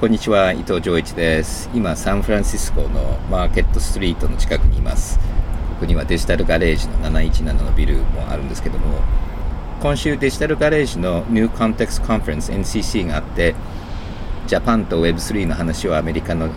[0.00, 1.70] こんにちは、伊藤浄一です。
[1.72, 5.20] 今、サンフランシスコのマーケットストリートの近くにいます。
[5.20, 8.98] ここにはデジタルガレージの717のビルもあるんですけども、
[9.80, 13.54] 今週デジタルガレージの New Context Conference NCC があって、
[14.48, 16.48] ジャパンと Web3 の話をアメリカの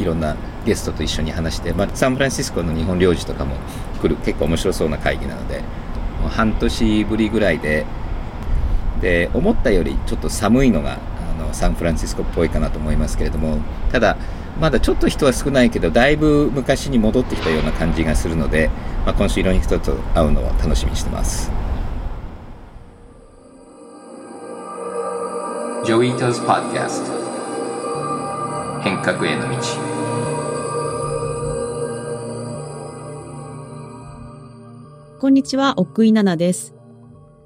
[0.00, 0.36] いろんな
[0.66, 3.54] ゲストと一緒に話して、まあ、サンフランシスコの日本領事とかも
[4.02, 5.62] 来る結構面白そうな会議なので、
[6.28, 7.86] 半年ぶりぐらいで、
[9.00, 10.98] で思ったよりちょっと寒いのが
[11.54, 13.58] サンフランシスコっぽいかなと思いますけれども
[13.90, 14.16] ただ
[14.60, 18.70] まだちょっと人は少ないけどだいぶ昔に戻ってきたような感じがするので、
[19.04, 21.50] まあ、今週いろんな人と会うのを楽しみにしてます。
[25.84, 27.12] Joi Ito's Podcast
[28.82, 29.56] 変革への道。
[35.20, 36.74] こんにちは、奥井奈々です。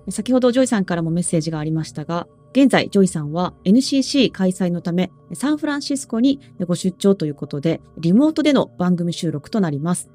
[0.09, 10.11] 先ほどジョイさんからもメッセージがありましたが、現在、ジョイさんは NCC 開催のため、サンフランシスコにご出張ということで、リモートでの番組収録となります。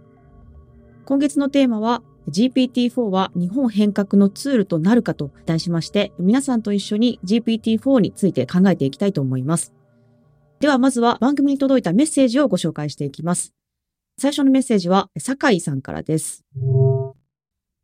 [1.06, 9.74] 今月のテーマは、GPT-4 は日本変革のツールとなるかと題しまして、皆さんと一緒に GPT-4 について考えていきたいと思います。
[10.60, 13.54] では、まずは番組に届いたメッセージをご紹介していきます。
[14.18, 16.46] 最初のメッセージは、酒井さんからです。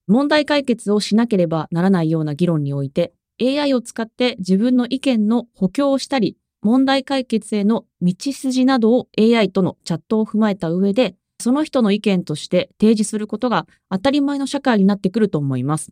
[0.08, 15.92] 問題解決をしなければならないような議論において、AI を使って自分の意見の補強をしたり、問題解決への道筋などを AI とのチャットを踏まえた上で、その人の意見として提示することが当たり前の社会になってくると思います。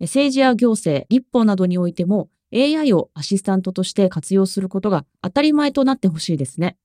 [0.00, 6.76] 政治や行政、立法などにおいても AI をアシスタントとして活用することが当たり前となってほしいですね。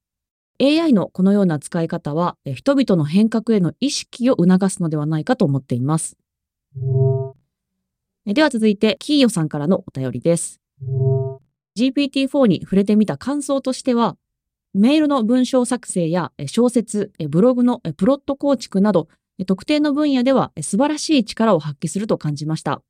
[0.61, 6.17] AI のこのような使い方は人々の変革への意識を促すのではないかと思っています。
[8.25, 10.61] では続いて、キーヨさんからのお便りです。
[11.77, 14.15] GPT-4 に触れてみた感想としては、
[14.73, 19.09] メールの文章作成や小説、ブログのプロット構築など、
[19.45, 22.81] 特定の分野では素晴らしい力を発揮すると感じました。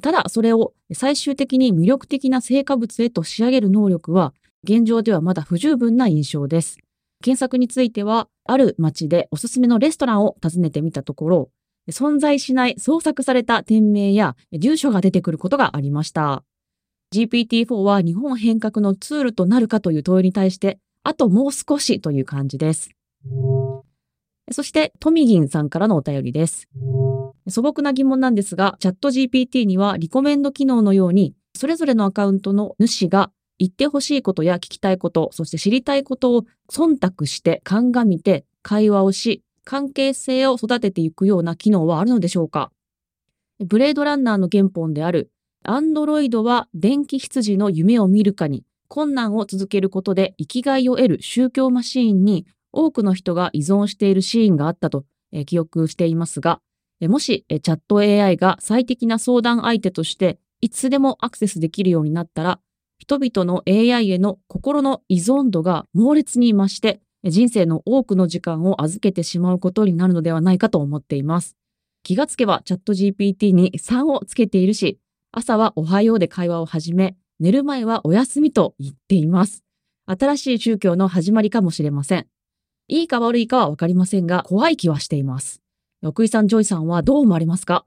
[0.00, 4.32] ただ、それを最終的に魅力的な成果物へと仕上げる能力は、
[4.64, 6.78] 現状ではまだ不十分な印象です。
[7.22, 11.50] 検索については、ある街でおすすめのレストランを訪ねてみたところ、
[11.90, 16.44] 存在しない創作された店名や住所が出てくることがありました。
[17.12, 22.90] GPT-4 は日本変革のツールとなるかという問いに対して、あともう少しという感じです。
[24.50, 26.68] そして、トミギンさんからのお便りです。
[27.48, 42.72] 素朴な疑問なんですが、チャット GPT にはリコメンド機能のように、それぞれのアカウントの主が言ってほしいことや聞きたいこと、そして知りたいことを忖度して鑑みて会話をし、関係性を育てていくような機能はあるのでしょうか？
[43.58, 45.30] ブレードランナーの原本である、
[45.64, 56.60] アンドロイドは電気羊の夢を見るかに困難を続けることで生きがいを得る宗教マシーンに多くの人が依存しているシーンがあったと、え記憶していますが、
[57.00, 62.60] もしチャット AI が最適な相談相手としていつでもアクセスできるようになったら、
[62.98, 71.56] 人々の AI への心の依存度が猛烈に増して、人生の多くの時間を預けてしまうことになるのではないかと思っています。
[72.02, 74.98] 気がつけばチャット GPT に3をつけているし、
[75.30, 79.64] 朝はおはようで会話を始め、寝る前はお休みと言っています。
[80.06, 82.26] 新しい宗教の始まりかもしれません。
[82.88, 85.62] いいか悪いかはわかりませんが、怖い気はしています。
[86.02, 87.86] 奥井さん、ジョイさんはどう思われますか？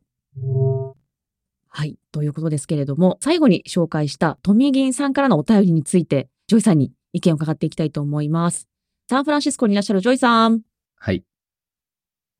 [1.67, 1.97] はい。
[2.13, 8.69] ということですけれども、最後に紹介したトミーギンさんからのお便りについて、ジョイさんに意見を伺っていきたいと思います。
[9.07, 10.61] サンフランシスコにいらっしゃるジョイさん。
[10.95, 11.23] はい。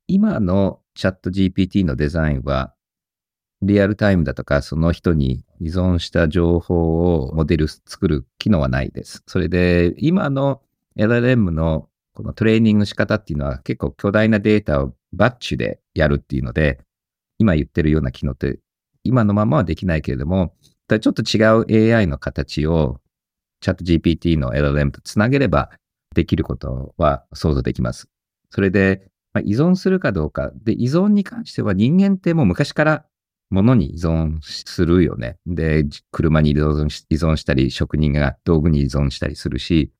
[0.08, 2.74] 今のチャット GPT のデザインは、
[3.62, 9.22] リアルタイムだとか、その人に依存した情報をモデル作る機能はないです。
[9.28, 10.60] それで、今の
[10.98, 16.80] LLM のこのトレーニングの仕方っていうのは結構巨大なデータをバッチでやるっていうので、
[17.38, 18.58] 今言ってるような機能って
[19.04, 20.52] 今のままはできないけれども、
[20.88, 23.00] ちょっと違う AI の形を
[23.60, 25.70] チャット GPT の LLM とつなげれば
[26.16, 28.08] できることは想像できます。
[28.50, 30.50] それで、まあ、依存するかどうか。
[30.64, 33.04] で、依存に関しては人間ってもう昔から
[33.50, 35.36] 物に依存するよね。
[35.46, 39.92] で、車に依存したり、職人が道具に依存したりするし、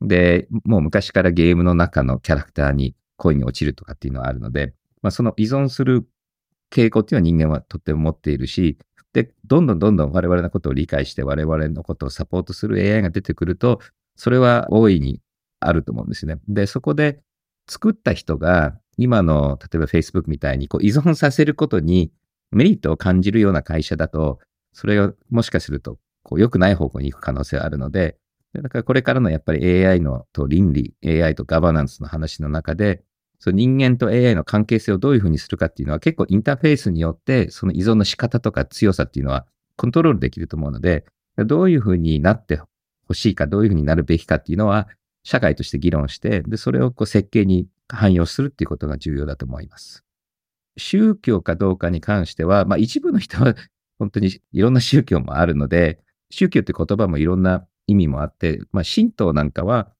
[0.00, 6.04] で、もう昔からゲームの中のキャラクターに恋に落ちるとかっていうのはあるので、まあ、その依存する
[6.72, 8.76] 傾向っていうのは人間はとっても持っているし、
[9.12, 13.80] で、どんどんどんどん我々のことを理解して我々のことをサポートする AI が出てくると、
[14.16, 15.20] それは大いに
[15.60, 16.38] あると思うんですね。
[16.48, 17.20] で、そこで
[17.68, 22.10] 作った人が今の例えば Facebook みたいにこう依存させることに
[22.50, 24.38] メリットを感じるような会社だと、
[24.72, 28.16] それがもしかするとこう良くない方向に行く可能性があるので、
[28.54, 33.02] だからこれからのやっぱり AI のと倫理、AI とガバナンスの話の中で、
[33.38, 39.46] その人間と AI の関係性をどういうふうにするかっていうのは結構インターフェースによってその依存の仕方とか強さっていうのは
[39.76, 41.06] コントロールできると思うので、
[41.36, 42.60] どういうふうになって
[43.06, 44.88] ほしいか、どういうふうになるべきかっていうのは
[45.22, 50.04] 社会として議論して、で、それをこう設計に汎用するっていうことが重要だと思います。
[50.76, 53.54] 宗教かどうかに関しては、まあ一部の人は
[53.98, 56.00] 本当にいろんな宗教もあるので、
[56.30, 59.92] 宗教って言葉もいろんな意味もあって、まあ神道なんかは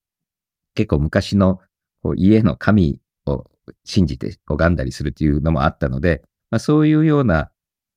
[0.73, 1.59] 結構昔の
[2.01, 3.45] こう家の神を
[3.83, 7.51] 信じて拝んだりするっていうのもあったので、まあ、そういうような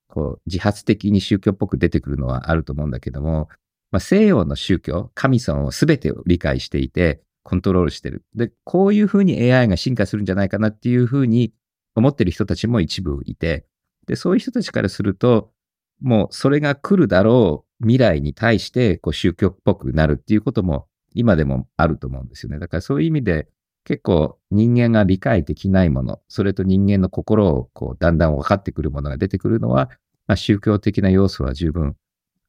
[0.09, 3.49] こう自発的に宗教っぽく出てくるのはあると思うんだけども、
[3.94, 8.25] まあ、西洋の宗教、神様を全てを理解していて、コントロールしてる。
[8.35, 11.52] で、こういうふうに AI が進化するんじゃないかなっていうふうに
[11.94, 13.67] 思ってる人たちも一部いて、
[14.08, 15.52] で、そういう人たちからすると、
[16.00, 22.58] もうそれが来るだろう未来に対してこう宗教っぽくなるっていうことも今でもあると思うんですよね。
[22.58, 23.46] だからそういう意味で
[23.85, 29.88] 結構人間が理解できないもの、それと人間の心をこうだんだん分かってくるものが出てくるのは、
[30.26, 31.94] まあ、宗教的な要素は十分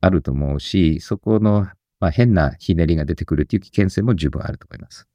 [0.05, 1.67] あると思うし、そこの、
[1.99, 5.07] まあ、変なひねりが出てくるっていう危険性も十分あると思います。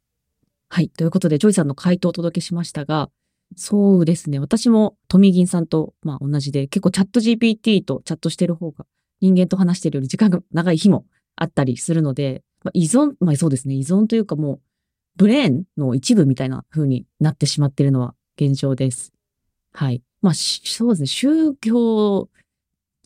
[0.69, 0.89] はい。
[0.89, 3.11] ということで、ジョイさんの回答をお届けしましたが、
[3.57, 4.39] そうですね。
[4.39, 8.87] 私も富銀さんと、まあ、同じで、結構チャット GPT とチャットしてる方が
[9.21, 11.05] 人間と話してるより時間が長い日も
[11.37, 13.75] あったりするので、まあ、依存、まあそうですね。
[13.75, 14.61] 依存というかもう、
[15.17, 19.13] brain の一部みたいな風になってしまってるのは現状です。
[19.73, 20.03] はい。
[20.23, 21.07] まあ、そうですね。
[21.07, 22.29] 宗教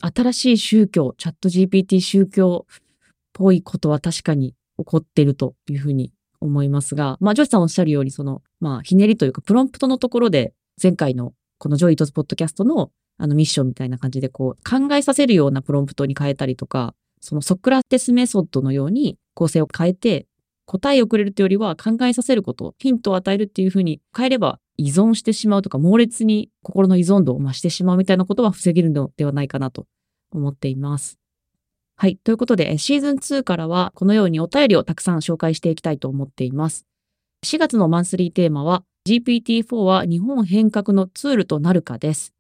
[0.05, 2.77] 新しい宗教、チャット GPT 宗教っ
[3.33, 10.53] ぽいことは確かに起こってるというふうに思いますが、まあ、ジョイさんおっしゃるように、その、まあ、ひねりというか、プロンプトのところで、
[10.83, 20.27] 前回のこの Joi Ito's Podcast のあのミッションみたいな感じで、こう、考えさせるようなプロンプトに変えたりとか、そのソクラテスメソッドのように構成を変えて、
[20.67, 29.87] 答えをくれるというよりは考えさせること、ヒントを与えるっていうふうに変えれば依存してしまうとか、猛烈に心の依存度を増してしまうみたいなことは防げるのではないかなと
[30.35, 31.19] 思っています。
[31.97, 32.17] はい。
[32.17, 36.87] ということで、シーズン2からはこのようにお便りをたくさん紹介していきたいと思っています。
[37.45, 42.33] 4月のマンスリーテーマは GPT-4 は日本変革のツールとなるかです。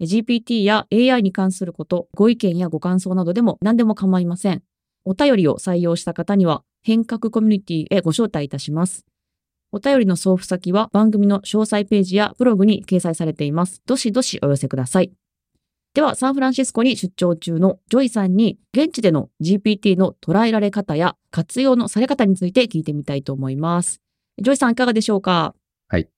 [0.00, 4.62] GPT や AI に関すること、ご意見やご感想などでも何でも構いません。
[5.04, 9.04] お便りを採用した方には変革コミュニティへご招待いたします。
[9.70, 13.82] お便りの送付先は番組の詳細ページやブログに掲載されています。
[13.86, 15.12] どしどしお寄せください。
[15.94, 24.00] では、サンフランシスコに出張中のジョイさんに、現地での GPT の捉えられ方や活用のされ方について聞いてみたいと思います。
[24.40, 25.54] ジョイさん、いかがでしょうか？
[25.88, 26.08] はい。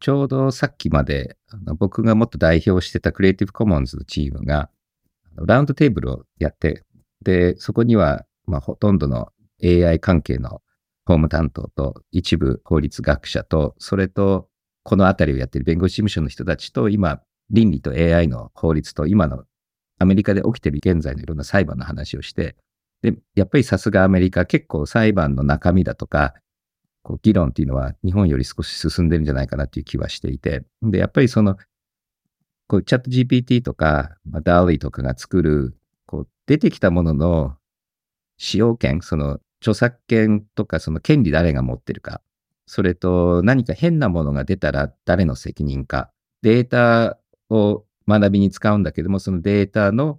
[0.00, 4.70] ちょうどさっきまで、あの僕がもっと代表してたクリエイティブコモンズのチームが、
[5.36, 6.82] ラウンドテーブルをやって、
[7.22, 9.28] で、そこには、まあ、ほとんどの
[9.62, 10.62] AI 関係の
[11.06, 14.48] 法務担当と、一部法律学者と、それと、
[14.82, 17.22] このあたりをやっている弁護士事務所の人たちと、今、
[17.52, 19.44] 倫理と AI の法律と今の
[19.98, 22.56] アメリカで起きてる現在のいろんな裁判の話をして、
[23.02, 26.34] で、やっぱりさすがアメリカ結構裁判の中身だとか、
[27.02, 31.56] こう議論っていうのは日本より少し進んでるんじゃないかなっていう気はしていて、で、やっぱりその、
[32.68, 35.76] こうチャット GPT とか、まあ、DALI とかが作る、
[36.06, 37.56] こう出てきたものの
[38.38, 42.22] 使用権、その著作権とかその権利誰が持ってるか、
[42.66, 46.10] それと何か変なものが出たら誰の責任か、
[46.42, 47.18] データ
[47.52, 50.18] を学びに使うんだけども、そのデータの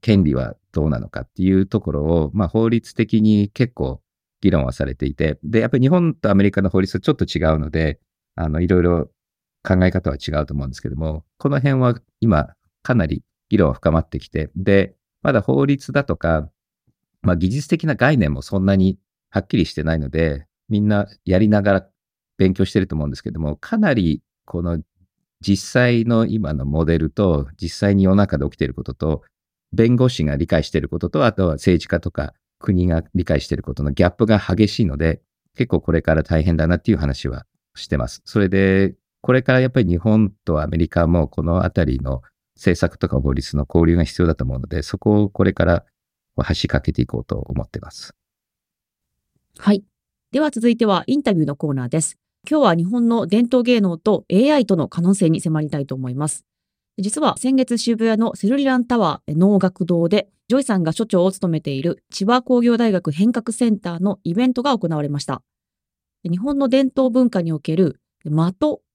[0.00, 4.00] 権利はどうなのかっていうところを、まあ、法律的に結構
[4.40, 8.00] 議論はされていて、で、やっぱり日本とアメリカの法律はちょっと違うので、
[8.34, 9.10] あの、いろいろ
[9.64, 16.50] 考え方は違うと思うんですけども、この辺は今かなり議論は深まってきて、で、まだ法律だとか、
[17.22, 18.98] まあ、技術的な概念もそんなに
[19.30, 21.86] はっきりしてないので、みんなやりながら
[22.38, 24.80] 勉強してると思うんですけども、かなりこの
[25.40, 29.22] 実際の今のモデルと、実際に世の中で起きていることと、
[29.72, 35.20] 弁護士が理解していることと、あとは政治家とか国が理解していることのギャップが激しいので、
[35.54, 38.22] 結構これから大変だなっていう話はしてます。
[38.24, 42.22] それで、これからやっぱり日本とアメリカもこのあたりの
[42.54, 45.84] 政策とか法律の交流が必要だと思うので、そこをこれから
[46.36, 48.14] 橋かけていこうと思ってます。
[49.58, 49.84] はい。
[50.32, 52.18] では続いてはインタビューのコーナーです。
[52.48, 56.44] 今日は日本の伝統芸能と AI との可能性に迫りたいと思います。
[56.96, 65.42] 実は先月渋谷のセルリランタワー能楽堂で、ジョイさんが所長を務めている千葉工業大学変革センターのイベントが行われました。
[66.22, 68.32] 日本の伝統文化における間と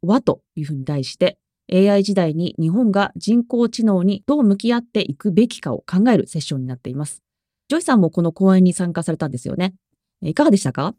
[0.01, 1.37] 和というふうに題して、
[1.73, 7.21] AI 時代に日本が人工知能にどう向き合っていくべきかを考えるセッションになっています。
[7.67, 9.73] ジョイさんもこの講演に参加されたんですよね。
[10.21, 10.95] いかがでしたか？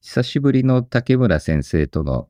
[0.00, 2.28] 久しぶりの竹村先生との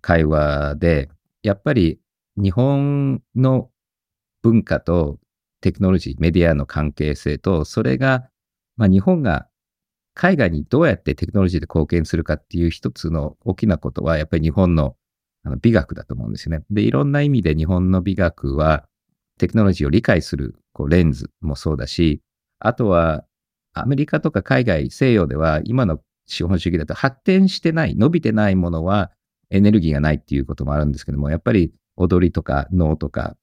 [0.00, 1.08] 会話で、
[1.42, 2.00] やっぱり
[2.36, 3.70] 日本の
[4.42, 5.18] 文化と
[5.60, 8.28] テクノロジー、メディアの関係性と、それが、
[8.76, 9.48] まあ、日本が
[10.14, 14.96] 海外にどうやってテクノロジーで貢献するかっていう一つの大きなことは、やっぱり日本の
[15.60, 16.64] 美学だと思うんですよね。
[16.70, 18.86] で、いろんな意味で日本の美学は、
[19.38, 22.22] テクノロジーを理解するこうレンズもそうだし、
[22.58, 23.24] あとは
[23.74, 29.10] アメリカとか海外、西洋では今の資本主義だと発展してない、伸びてないものは
[29.50, 33.36] エネルギーがないっていうこともあるんですけども、やっぱり踊りとか能とか、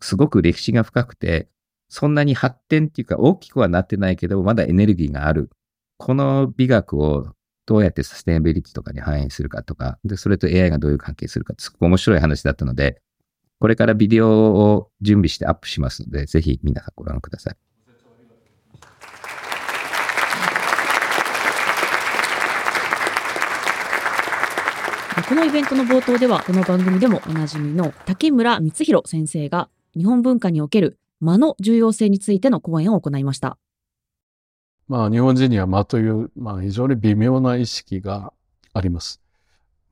[0.00, 1.48] すごく歴史が深くて、
[1.88, 5.50] そんなに発展っていうか大きくはなってないけど、まだエネルギーがある。
[5.98, 7.28] この美学を
[7.64, 13.00] どうやってサステナビリティとかに反映するかとか、で、それと AI がどういう関係するか、すごく面白い話だったので、
[13.58, 17.65] これからビデオを準備してアップしますので、ぜひ皆さんご覧ください。
[25.28, 33.58] このイベントの冒頭では、この番組でもおなじみの竹村光弘先生が日本文化における間の重要性についての講演を行いました。
[34.86, 38.32] まあ日本人には間という、まあ非常に微妙な意識が
[38.72, 39.20] あります。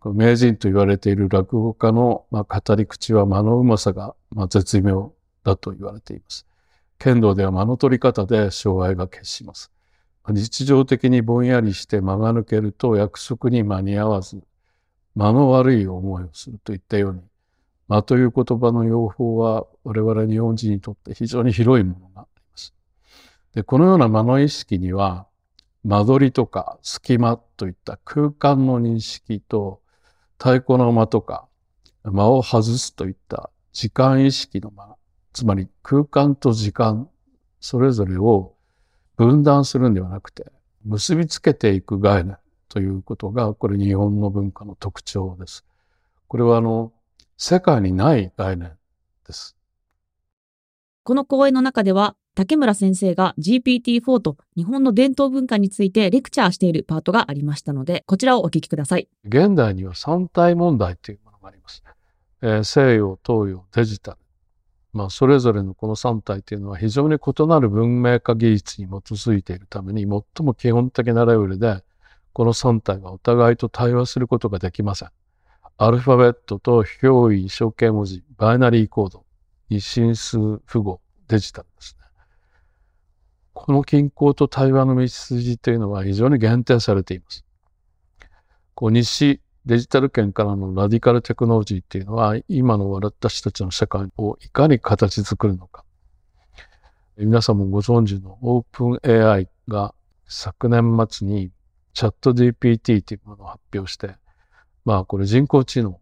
[0.04, 6.46] 名人と言われている落語家の、まあ、語り口は間のうまさが、まあ、絶妙だと言われています。
[7.00, 9.72] 剣道では間の取り方で障害が決します。
[10.28, 14.40] 日常的にぼんやりして間が抜けると約束に間に合わず、
[15.14, 17.20] 間の悪い思いをするといったように、
[17.88, 22.74] 間という言葉の用法は我々日本人にとって非常に広いものがあります。
[23.54, 25.26] で、このような間の意識には、
[25.84, 29.80] 間取りとか隙間といった空間の認識と
[30.38, 31.46] 太鼓の間とか
[32.04, 34.96] 間を外すといった時間意識の間、
[35.32, 37.08] つまり空間と時間
[37.60, 38.54] それぞれを
[39.16, 40.46] 分断するんではなくて
[40.84, 42.36] 結びつけていく概念
[42.68, 45.64] ということがこれ日本の文化の特徴です。
[46.28, 46.92] これはあの
[47.36, 48.72] 世界にない概念
[49.26, 49.56] です。
[51.02, 59.08] この講演の中では、竹村先生が GPT-4 と日本の伝統文化についてレクチャーしているパートがありましたので、こちらをお聞きください。
[59.24, 61.84] 現代には三体問題というものがあります。
[62.42, 64.18] えー西洋、東洋、デジタル。
[64.94, 71.82] まあ、それぞれのこの三体というのは非常に異なる文明化技術に基づいているために、最も基本的なレベルで、
[72.34, 75.08] この三体はお互いと対話することができません。
[75.78, 79.24] アルファベットと表意、象形文字、バイナリーコード、
[79.70, 82.04] 二進数符号、デジタルですね。
[83.52, 87.44] この均衡と対話の道筋というのは非常に限定されています。
[88.74, 95.84] こう西デジタル圏からのラディカルテクノロジーっていうのは今の私たちの社会をいかに形作るのか。
[97.16, 99.94] 皆さんもご存知のオープン AI が
[100.26, 101.52] 昨年末に
[101.94, 104.16] チャット GPT というものを発表して、
[104.84, 105.98] まあこれ人工知能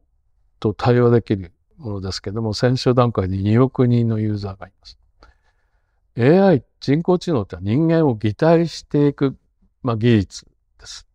[0.59, 4.99] と対話できるものですけども、先週段階で2億人のユーザーがいます。
[6.19, 9.37] AI、人工知能って人間を擬態していく、
[9.83, 10.47] まあ、技術
[10.79, 11.07] です。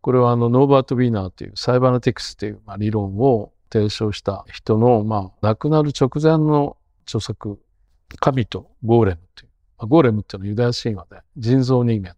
[0.00, 7.60] これはあのノーバート・ウィーナーというサイバネティクスという、まあ、理論を提唱した人の、まあ、亡くなる直前の著作、
[8.20, 12.16] 神とゴーレムという、まあ、ゴーレムっていうのはユダヤ神話で人造人間。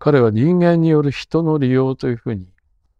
[0.00, 2.48] 彼は人間による人の利用というふうに、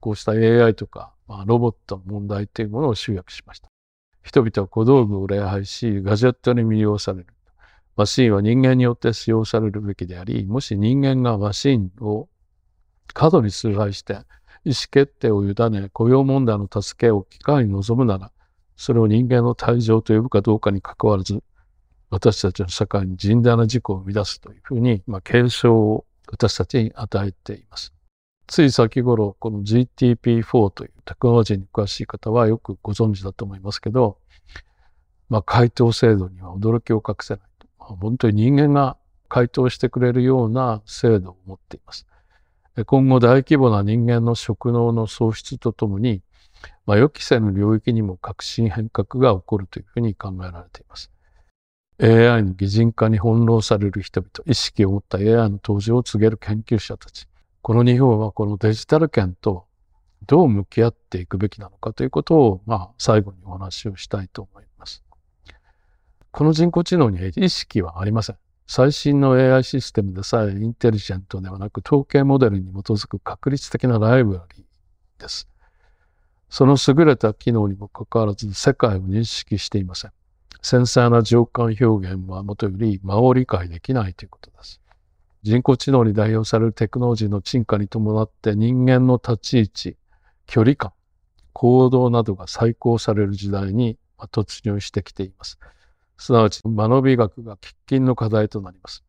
[0.00, 3.68] こうした AI とか、まあ、ロボットの問題というものを集約しました。
[4.22, 7.26] 人々は小道具を礼拝し、ガジェットに魅了される。
[7.96, 12.28] マシンは人間によって使用されるべきであり、もし人間がマシンを
[13.14, 14.12] 過度に崇拝して、
[14.64, 18.30] 意思決定を委ね、雇用問題の助けを機会に望むなら、
[18.76, 21.42] それを人間の退場と呼ぶかどうかにかかわらず、
[22.10, 27.92] 私たちの社会に甚大な事故を生み出すというふうに、まあ、警鐘を私たちに与えています。
[28.46, 34.18] つい先頃、この GTP4 というテクノロジーに詳しい方はよくご存知だと思いますけど、
[35.28, 37.42] まあ、回答制度には驚きを隠せない。
[37.78, 38.96] まあ、本当に人間が
[39.28, 42.06] 回答してくれるような制度を持っています。
[42.86, 46.22] 今後大規模な人間の職能の喪失とともに、
[46.86, 51.10] まあ、予期せぬ領域にも革新変革が起こるというふうに考えられています。
[52.02, 57.26] AI の擬人化に翻弄される人々、意識を持った AI の登場を告げる研究者たち、
[57.60, 59.66] この日本はこのデジタル圏と
[60.26, 65.02] どう向き合っていくべきなのかということを、まあ、最後にお話をしたいと思います。
[66.30, 68.36] この人工知能に意識はありません。
[68.66, 75.48] 最新の AI システムでさえインテリジェントではなく統計モデルに基づく確率的なライブラリーです。
[76.48, 80.12] その優れた機能にもかかわらず世界を認識していません。
[80.62, 84.80] 繊細な情感表現はもとより間を理解できないということです。
[85.42, 89.96] 人工知能に代表されるテクノロジーの進化に伴って人間の立ち位置、
[90.46, 90.92] 距離感、
[91.52, 95.58] 行動などが再考される時代に突入してきています。
[96.18, 99.02] すなわち、間延び学が喫緊の課題となります。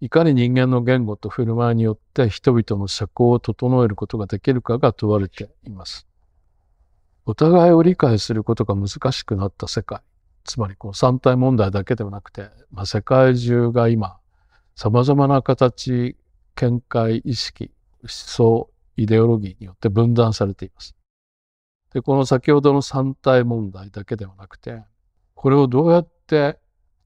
[0.00, 6.06] いかに人間の言語と振る舞いによって人々の社交を整えることができるかが問われています。
[7.26, 10.00] お互いを理解することが難しくなった世界。
[10.46, 14.18] つまりこの三体問題だけではなくて、まあ、世界中が今、
[14.74, 16.16] 様々な形、
[16.54, 17.70] 見解、意識、
[18.02, 20.96] 思想、イデオロギーによって分断されています。
[21.92, 24.82] で、この先ほどの三体問題だけではなくて、
[25.34, 26.58] これをどうやって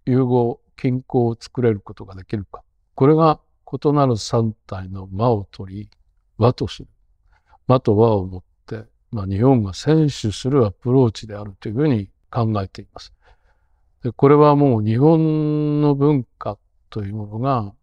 [0.04, 2.62] 融合、均衡を作れることができるか。
[2.94, 3.40] これが
[3.72, 5.90] 異なる三体の間を取り、
[6.38, 6.88] 和とする。
[7.66, 13.12] 間と和をもって、まあ、日本が先取するアプローチであるというふうに考えています。
[14.02, 17.74] でこれはもう日本の文化というものが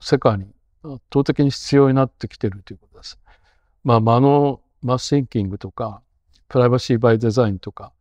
[0.00, 0.46] 世界に
[0.82, 3.18] 圧倒的に必要になってきているということです。
[3.84, 6.02] まあ、間のマスシンキングとか、
[6.48, 7.92] privacy by design とか、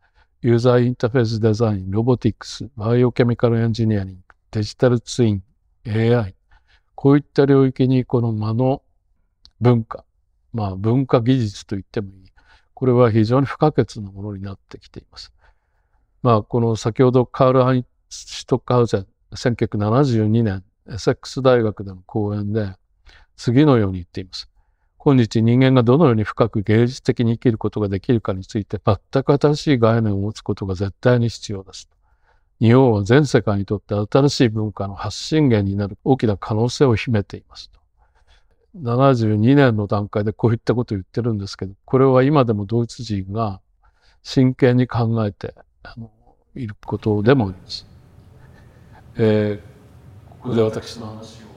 [0.42, 4.22] ユーザーインターフェースデザイン、ロボティクス、 biochemical engineering、
[4.52, 5.44] デジタルツイン、
[5.86, 6.36] AI、
[6.96, 8.82] こういった領域にこの間の
[9.60, 10.06] 文化、
[10.54, 12.30] まあ文化技術と言ってもいい。
[12.74, 15.34] これは非常に不可欠なものになってきています。
[16.22, 22.74] まあこの先ほどカール・ハインシュトックハウゼン、1972年、エセックス大学での講演で、
[23.38, 24.50] 次のように言っています。
[24.98, 31.90] 今日人間がどのように深く芸術的に生きることができるかについて全く新しい概念を持つことが絶対に必要です。
[32.60, 37.80] 日本は全世界にとって新しい文化の発信源になる大きな可能性を秘めていますと。
[38.78, 43.62] 72年の段階でこういったことを言ってるんですけど、これは今でもドイツ人が
[44.22, 46.12] 真剣に考えてあの
[46.56, 47.88] いることでもあります。
[49.16, 51.50] えー、ここで私の話を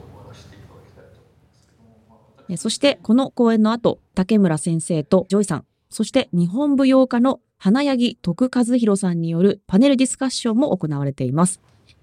[2.57, 11.61] そしてこの講演の後、竹村先生とジョイさん、そして日本舞踊家の花柳徳和弘さんによるパネルディスカッションも行われています。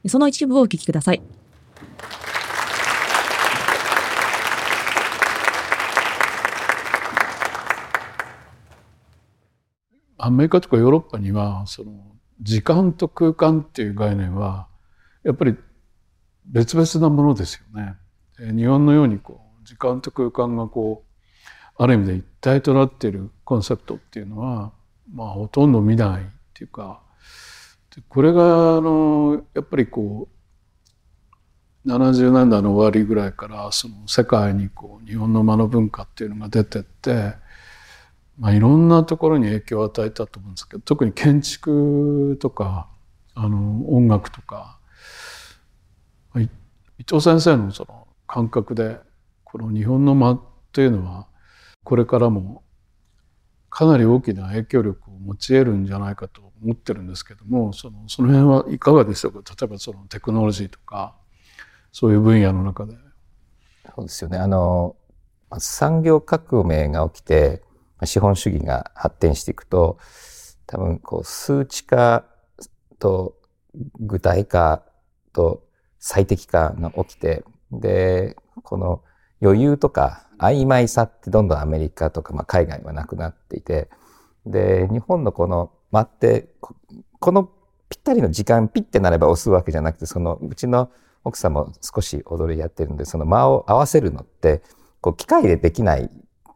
[0.08, 1.22] その一部をお聞きください。
[10.22, 11.92] アメリカとかヨーロッパにはその
[12.40, 14.66] 時間と空間っていう概念は
[15.24, 15.56] やっぱり
[16.46, 17.94] 別々なものですよね。
[18.38, 24.72] 日本のようにこう時間と空間がこうある意味で一体となっているコンセプトっていうのは
[25.12, 26.24] まあほとんど見ないっ
[26.54, 27.02] ていうか
[28.08, 30.28] これがあのやっぱりこ
[31.84, 37.34] う70年代の終わりぐらいからその世界にこう日本の間の文化っていうのが出てって、
[38.40, 42.88] まあ、いろんなところに影響を与えたと思うんですけど特に建築とか
[43.34, 44.78] あの音楽とか
[46.34, 46.48] 伊
[47.06, 48.98] 藤先生のその感覚で
[49.44, 50.40] この日本の間
[50.72, 51.26] というのは
[51.84, 52.62] これからも
[53.68, 59.54] かなり大きな影響力を持ち得るんじゃないかと思ってるんですけどもそのその辺はいかがでしょうか？
[59.58, 61.14] 例えばそのテクノロジーとか
[61.92, 62.94] そういう分野の中で。
[63.94, 64.96] そうですよねあの
[65.58, 67.62] 産業革命が起きて
[68.04, 69.98] 資本主義が発展していくと
[70.66, 72.24] 多分こう数値化
[72.98, 73.36] と
[73.98, 74.82] 具体化
[75.32, 75.62] と
[75.98, 79.02] 最適化が起きてでこの
[79.42, 83.88] 余裕とか曖昧さってどんどんアメリカとか、まあ、海外はなくなっていて
[84.46, 86.48] で日本のこの間って
[87.18, 87.50] この
[87.88, 90.90] ぴったりの時間ピッてなれば押すわけじゃなくてそのうちの
[91.24, 94.62] 奥さんも少し踊りやってるんでその間を合わせるのって
[95.00, 96.10] こう機械でできない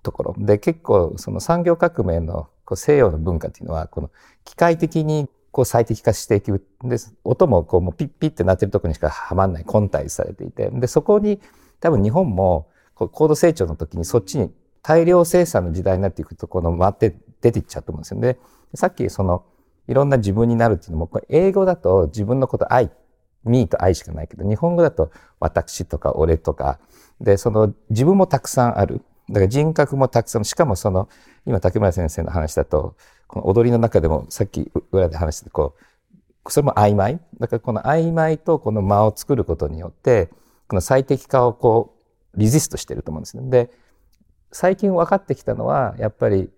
[0.05, 0.35] ところ。
[0.38, 4.11] で結構その産業革命のこう西洋の文化っていうのはこの
[4.45, 6.64] 機械的にこう最適化していく。
[6.85, 10.71] で音もこうもうピッピッってなってるところにしかはまんない混体されていて。
[10.71, 11.40] でそこに
[11.81, 18.21] 多分日本も高度成長の時にそっちに大量生産の時代になっていくとこの回って出ていっちゃうと思うんですよ。
[18.21, 18.38] ね。
[18.75, 19.45] さっきその
[19.88, 22.90] いろんな自分になるっていうのもこれ英語だと自分のこと愛
[23.45, 26.79] me と愛しかないけど日本語だと私とか俺とか。
[27.21, 29.01] でその自分もたくさんある。
[29.29, 31.09] だから人格もたくさんしかもその
[31.47, 35.75] 今竹村先生の話だとこの踊りの中でもさっき裏で話してこ
[36.45, 37.21] うそれも曖昧？
[37.39, 40.29] だからこの曖昧とこの間を作ることによって
[40.69, 41.97] この最適化をこ
[42.35, 43.49] うリジストしてると思うんですね。
[43.49, 43.71] で
[44.53, 46.51] 最近分かってきたのはやっぱり、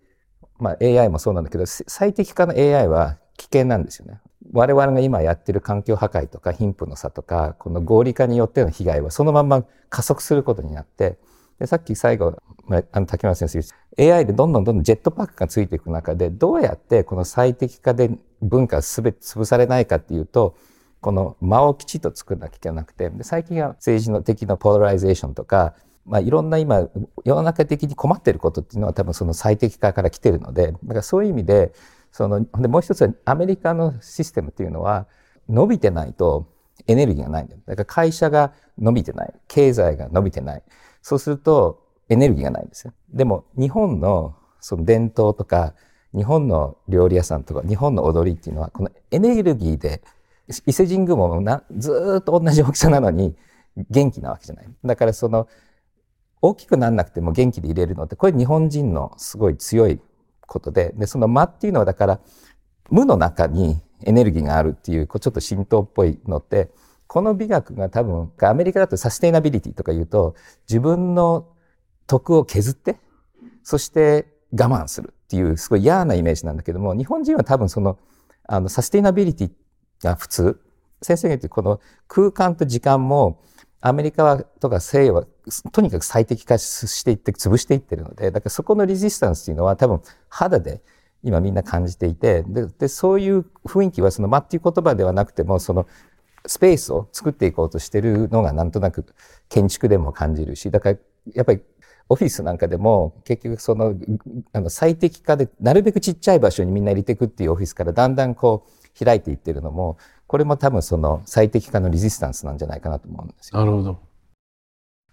[0.58, 4.20] まあ、AI もそうなんだけど最適化の AI は危険なんですよね。
[4.52, 11.18] 我々が今やってる環境破壊とか貧富の差とかこの合理化によっての被害はそのまま加速することになって
[11.58, 12.36] でさっき最後
[12.68, 18.10] あの竹村先生 AI でどんどんどんどんジェットパックがついていく中でどうやってこの最適化で
[18.42, 20.56] 文化すべて潰されないかっていうと
[21.00, 26.88] この間をきちっと作らなきゃいけなくてで最近は政治の的な polarization とか、まあ、いろんな今
[27.24, 31.72] 世の中的に困っていることっていうのは多分その最適化から来てるのでだからそういう意味で
[32.10, 35.06] そのでもう一つはアメリカのシステムっていうのは
[35.48, 36.48] 伸びてないと
[36.86, 37.60] エネルギーがないんだよ。
[37.66, 39.34] だから会社が伸びてない。
[39.48, 40.62] 経済が伸びてない。
[41.06, 42.92] そうするとエネルギーがないんですよ。
[43.10, 45.72] でも日本のその伝統とか
[46.12, 50.02] 日本の料理屋さんとか日本の踊りっていうのはこのエネルギーで
[50.66, 53.36] 伊勢神宮もなずっと同じ大きさなのに
[53.88, 54.68] 元気なわけじゃない。
[54.84, 55.46] だからその
[56.42, 60.00] 大きくなんなくても元気で入れるのってこれ日本人のすごい強い
[60.40, 62.20] ことででその間っていうのはだから
[62.90, 66.72] 無の中にエネルギーがあるっていうちょっと神道っぽいのって
[67.06, 70.34] この美学が多分アメリカだとサステイナビリティとか言うと
[70.68, 71.48] 自分の
[72.06, 72.96] 徳を削って
[73.62, 77.98] そして我慢するっていうすごい嫌なイメージなんだけども日本人は多分その
[78.48, 79.50] あのサステイナビリティ
[80.02, 80.60] が普通。
[81.02, 83.42] 先生が言ってこの空間と時間も
[83.80, 85.26] アメリカはとか西洋は
[85.72, 90.82] とにかく最適化していって潰していってるのでだからそこのレジスタンスっていうのは多分肌で
[91.22, 95.86] 今みんな感じていてででそういう雰囲気はその間っていう言葉ではなくてもその
[96.46, 99.06] スペースを作っていこうとしてるのがなんとなく
[99.48, 100.98] 建築でも感じるしだから
[101.34, 101.60] やっぱり
[102.08, 103.94] オフィスなんかでも結局その
[104.52, 113.58] あの最適化でなるべくちっちゃい場所にみんな入れていくっていうオフィスからだんだんこう開いていってるのもこれも多分その最適化のリジスタンスなんじゃないかなと思うんですよ。
[113.58, 113.98] なるほど。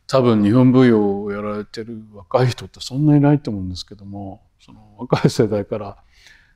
[0.07, 5.97] 多分日本舞踊をやられてる若い人ってそんなにないと思うんですけどもその若い世代から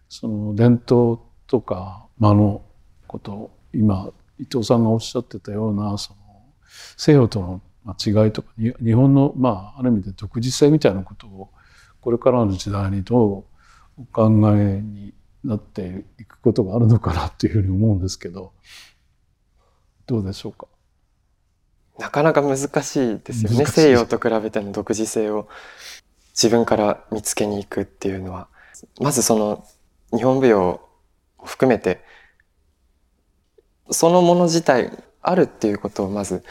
[0.09, 2.61] その伝統とか間の
[3.07, 6.19] こと今伊藤さんがおっしゃってたようなその
[6.95, 11.49] 西洋との違いとか日本のまあある意味で独自性みたいなことを
[12.01, 13.45] これからの時代にど
[13.97, 18.53] うお考えになっていくことがあるのかなっていうふうに思うんですけど
[20.05, 20.67] どうでしょうか？
[21.99, 23.65] なかなか難しいですよね。
[23.65, 25.47] 西洋と比べての独自性を
[26.31, 28.47] 自分から見つけに行くっていうのは。
[29.01, 29.65] まずその
[30.15, 30.87] 日本舞踊を
[31.43, 32.03] 含めて
[33.91, 36.43] そのもの自体あるっていうことをまず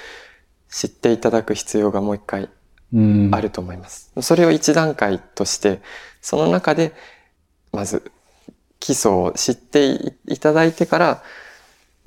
[0.68, 2.48] 知っていただく必要がもう一回
[3.32, 4.12] あると思います。
[4.20, 5.80] それを一段階として
[6.20, 6.92] その中で
[7.72, 8.10] まず
[8.80, 11.22] 基礎を知っていただいてから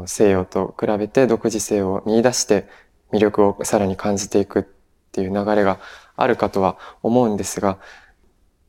[0.05, 2.67] 西洋と比べて独自性を見出して
[3.11, 4.63] 魅力をさらに感じていくっ
[5.11, 5.79] ていう流れが
[6.15, 7.79] あるかとは思うんですが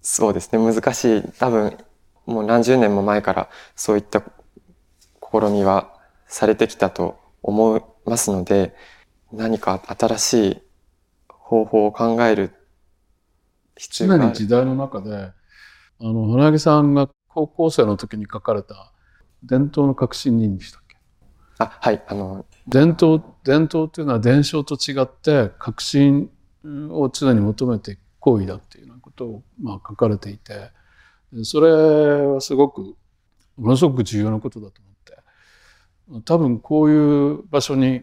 [0.02, 0.58] そうですね。
[0.58, 1.22] 難しい。
[1.38, 1.76] 多分
[2.26, 4.22] もう何十年も前からそういった
[5.20, 5.99] 試みは
[6.30, 8.74] されてきたと思いますので
[9.32, 10.62] 何か新しい
[11.28, 12.52] 方法を考える
[13.76, 14.22] 必要がある。
[14.22, 15.32] 常に時代の中であ
[16.00, 18.92] の花木さんが高校生の時に書かれた
[19.42, 20.96] 伝統の革新人でしたっけ？
[21.58, 26.30] あはいあの伝統伝統っていうのは伝承と違って革新
[26.64, 30.70] を常に求めていく行為だっていうようなことを、まあ、書かれていて
[31.42, 32.96] それはすごく
[33.56, 34.89] ものすごく重要なことだと思って
[36.24, 38.02] 多分こういう場所に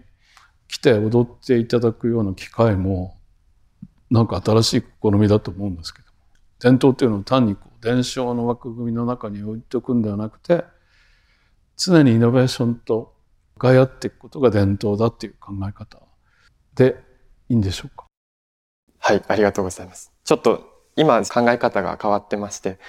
[0.67, 3.17] 来て踊っていただくような機会も
[4.09, 6.07] なんか新しい試みだと思うんですけど
[6.59, 10.63] 伝統っていうのは単にこう伝承の枠組みの中に置いておくんではなくて
[11.75, 13.13] 常にイノベーションと
[13.55, 15.99] 向かい合っていくことが伝統だっていう考え方
[16.75, 16.97] で
[17.49, 18.05] いいんでしょうか？
[18.99, 20.11] はいありがとうございます。
[20.23, 20.63] ちょっと
[20.95, 22.79] 今考え方が変わってまして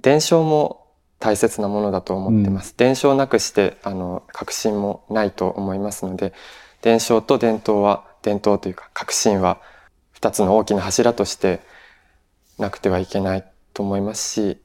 [0.00, 0.83] 伝承も
[1.24, 6.34] 大切なものだと思ってます、うん、伝承なくしてあの革新もないと思いますので
[6.82, 9.58] 伝承と伝統は伝統というか革新は
[10.12, 11.60] 二つの大きな柱として
[12.58, 14.58] なくてはいけないと思いますし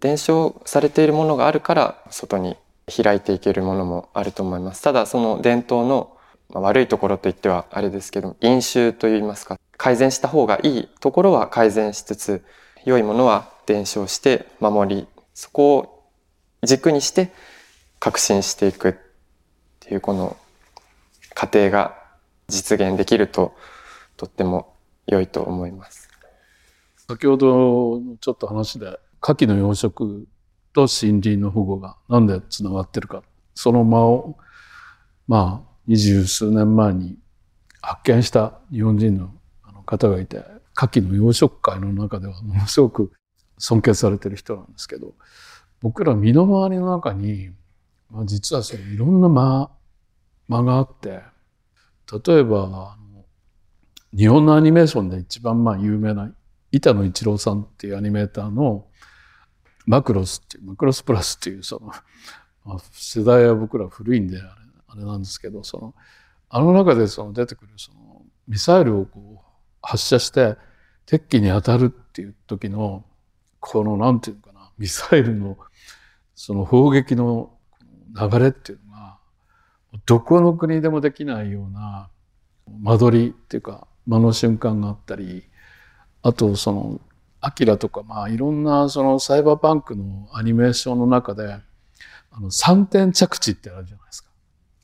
[0.00, 2.56] 伝承されているものがあるから外に
[2.88, 4.82] 開いていけるものもあると思います。
[4.82, 6.16] ただその伝統の
[6.48, 12.44] 悪いところといってはあれですけど飲酒といいますか改善した方がいいところは改善しつつ
[12.84, 15.06] 良いものは伝承して守り
[15.40, 16.10] そこを
[16.62, 17.32] 軸にして
[17.98, 18.94] 革新していくっ
[19.80, 20.36] ていうこの
[21.32, 21.96] 過程が
[22.48, 23.56] 実現できると
[24.18, 24.74] とっても
[25.06, 26.10] 良いと思います。
[27.08, 30.26] 先ほどのちょっと話で牡蠣の養殖
[30.74, 33.22] と森林の保護が何でつながってるか
[33.54, 34.36] その間を
[35.26, 37.16] まあ二十数年前に
[37.80, 39.32] 発見した日本人の
[39.86, 40.36] 方がいて
[40.76, 43.12] 牡蠣の養殖界の中ではものすごく
[43.60, 45.14] 尊敬されてる人なんですけど
[45.80, 47.50] 僕ら身の回りの中に、
[48.10, 49.70] まあ、実はそのいろんな間
[50.48, 51.20] 間があって
[52.26, 52.96] 例えば
[54.16, 56.32] 日本のアニメーションで一番まあ有名な
[56.72, 58.86] 板野一郎さんっていうアニメーターの
[59.86, 61.86] マクロスっていうマクロスプラスっていうその、
[62.64, 64.56] まあ、世代は僕ら古いんであ
[64.88, 65.94] あれなんですけどその
[66.48, 70.56] あの中でその出てくるそのミサイルをこう発射して
[71.06, 73.04] 敵機に当たるっていう時の
[73.60, 75.56] このなんていうのかなミサイルの
[76.34, 77.52] その砲撃の
[78.18, 79.18] 流れっていうのが
[80.06, 82.08] どこの国でもできないような
[82.82, 85.44] 間取りっていうか間の瞬間があったり
[86.22, 87.00] あとその
[87.40, 94.30] アキラとかまあいろんなそのサイバーパンクのアニメーションの中であの3点着地ってあるじゃないですか。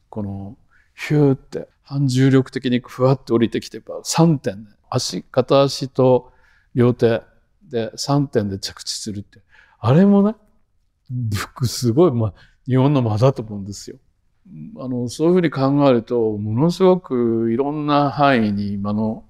[0.09, 0.57] この
[0.95, 6.33] ヒューって反重力的にふわっと降りてきて3点ね足片足と
[6.75, 7.23] 両手
[7.71, 9.41] で3点で着地するって
[9.79, 10.37] あれもね
[11.11, 12.35] 僕すごいまあ
[12.67, 13.99] 日本の間だと思うんですよ。
[14.79, 19.25] あのそういうふうに考えるとものすごくいろんな範囲に今の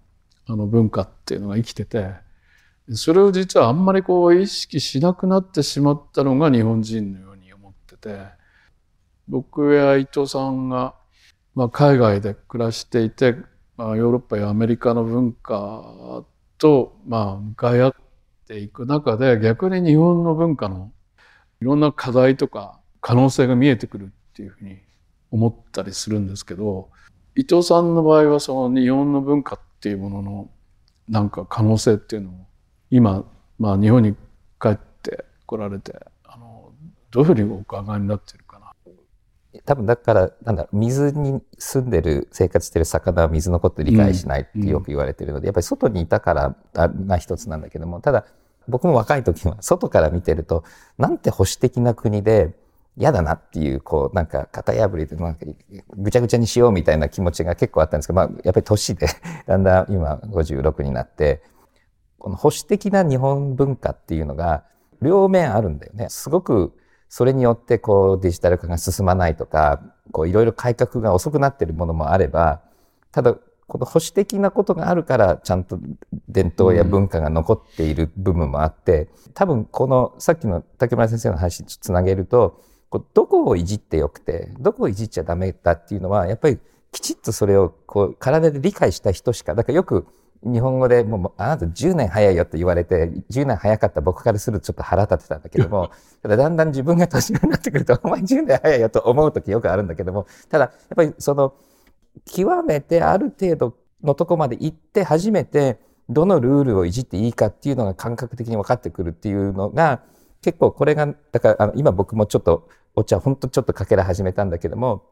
[0.47, 2.13] あの文化っていうのが生きてて
[2.91, 8.21] それを実はあんまりこう意識しなくなってしまったのが日本人のように思ってて
[9.29, 10.95] 僕や伊藤さんが、
[11.55, 13.37] まあ、海外で暮らしていて、
[13.77, 16.25] まあ、ヨーロッパやアメリカの文化
[16.59, 17.95] と、まあ、向かい合っ
[18.47, 20.93] ていく中で逆に日本の文化の
[21.61, 24.79] いろんな課題とか可能性が見えてくるっていうふうに
[25.31, 26.89] 思ったりするんですけど
[27.35, 30.51] 伊藤さんの場合はその日本の文化っていうものの
[31.09, 32.33] なんか可能性っていうのを
[32.91, 33.25] 今、
[33.59, 34.15] まあ、日本に
[34.61, 36.73] 帰ってこられてあの
[37.11, 38.46] どういうふうにお考えになってる？
[39.65, 48.25] 多分だからなんだ水に住んでる生活してる魚は水のこと理解しないってよく言われてるので、やっぱり外にいたからが一つなんだけどもただ
[48.69, 50.65] 僕も若い時は外から見てると
[50.99, 52.55] なんて保守的な国で
[52.99, 55.45] 嫌だなっていう、こう、なんか型破りで、なんか
[55.97, 59.07] ぐちゃぐちゃにしようみたいな気持ちが結構あったんですけど、まあ、やっぱり年で
[59.47, 61.43] だんだん今56になって、
[62.19, 64.65] この保守的な日本文化っていうのが
[65.03, 66.09] 両面あるんだよね。
[66.09, 66.73] すごく
[67.09, 69.81] それによってこうデジタル化が進まないとか、
[70.13, 72.61] こういろいろ改革が遅くなってるものもあれば、
[73.13, 75.79] ただこの保守的なことがあるからちゃんと
[76.29, 82.63] 伝統や文化が残っている部分もあって、多分このさっきの竹村先生の話につなげると、
[83.15, 86.59] どこをいじってよくて、どこをいじっちゃダメだっていうのは、やっぱり
[86.93, 90.07] きちっとそれをこう体で理解した人しか、だからよく
[90.43, 95.91] 日本語でもう、あなた10年早いよって言われて、10年早かった僕からするとちょっと腹立ってたんだけども、
[96.23, 101.55] た だだんだん自分が年上になってくると、お前10年早いよと思う時よくあるんだけども、ただやっぱりその、
[102.25, 110.03] 極めてある程度のとこまで行って初めて、どのルールをいじっていいかっていうのが感覚的に分かってくるっていうのが、
[110.43, 115.03] 結構これが、だからあの今僕もちょっとお茶ほんとちょっとかけら始めたんだけども、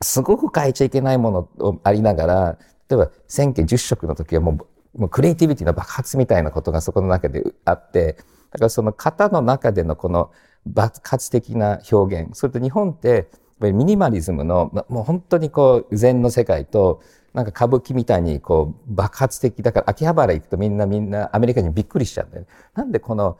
[0.00, 4.66] すごく変えちゃいけないものをありながら、例えば1000家10色の時はもう
[4.98, 8.16] もうクリエイティビティの爆発みたいなことがそこの中であって、
[8.50, 10.30] だからその型の中でのこの
[10.66, 13.28] 爆発的な表現、それと日本って
[13.60, 17.02] ミニマリズムのもう本当にこう禅の世界と
[17.34, 22.48] なんか歌舞伎みたいにこう爆発的だから秋葉原行くとみんなみんなアメリカにびっくりしちゃうんだよね。
[22.74, 23.38] なんでこの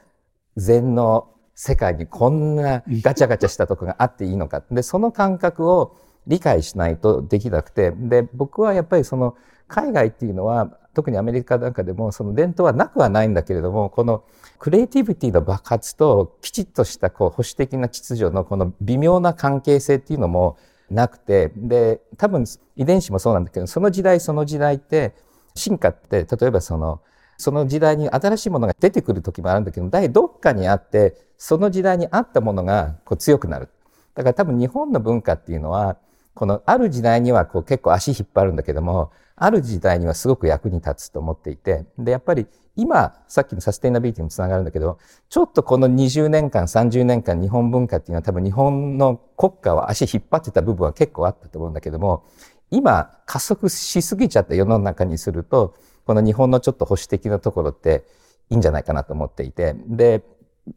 [0.57, 4.63] 禅の世界にこんなガチャガチャしたとこがあっていいのか。
[4.71, 5.97] で、その感覚を
[6.29, 9.37] 理解しないとできなくて、で、僕はやっぱりその
[9.67, 14.25] 海外っていうのは、特にアメリカなんかでもその伝統はなくはないんだけれども、この
[14.59, 20.57] クリエイティビティの爆発ときちっとしたこう保守的な秩序のこの微妙な関係性っていうのも
[20.91, 22.45] なくて、で、多分
[22.77, 25.15] 遺伝子もそうなんだけど、その時代その時代って
[25.55, 27.01] 進化って例えばその
[27.37, 33.69] その時代に新しいものが出てくる時もあるんだけど、第どっかにあって、その時代に合ったものがこう強くなる。
[34.17, 35.97] だから多分日本の文化っていうのは、
[36.39, 42.47] このある時代にはこう結構足引っ張るんだけども、ある時代にはすごく役に立つと思っていて、で、やっぱり
[42.77, 44.99] 今、さっきのサステイナビリティにもつながるんだけど、
[45.29, 52.25] ちょっとこの20年間、30年間日本文化っていうのは多分日本の国家を足引っ張ってた部分は結構あったと思うんだけども、
[52.71, 55.75] 今加速しすぎちゃった世の中にすると、
[56.07, 58.05] この日本のちょっと保守的なところって
[58.49, 60.23] いいんじゃないかなと思っていて、で、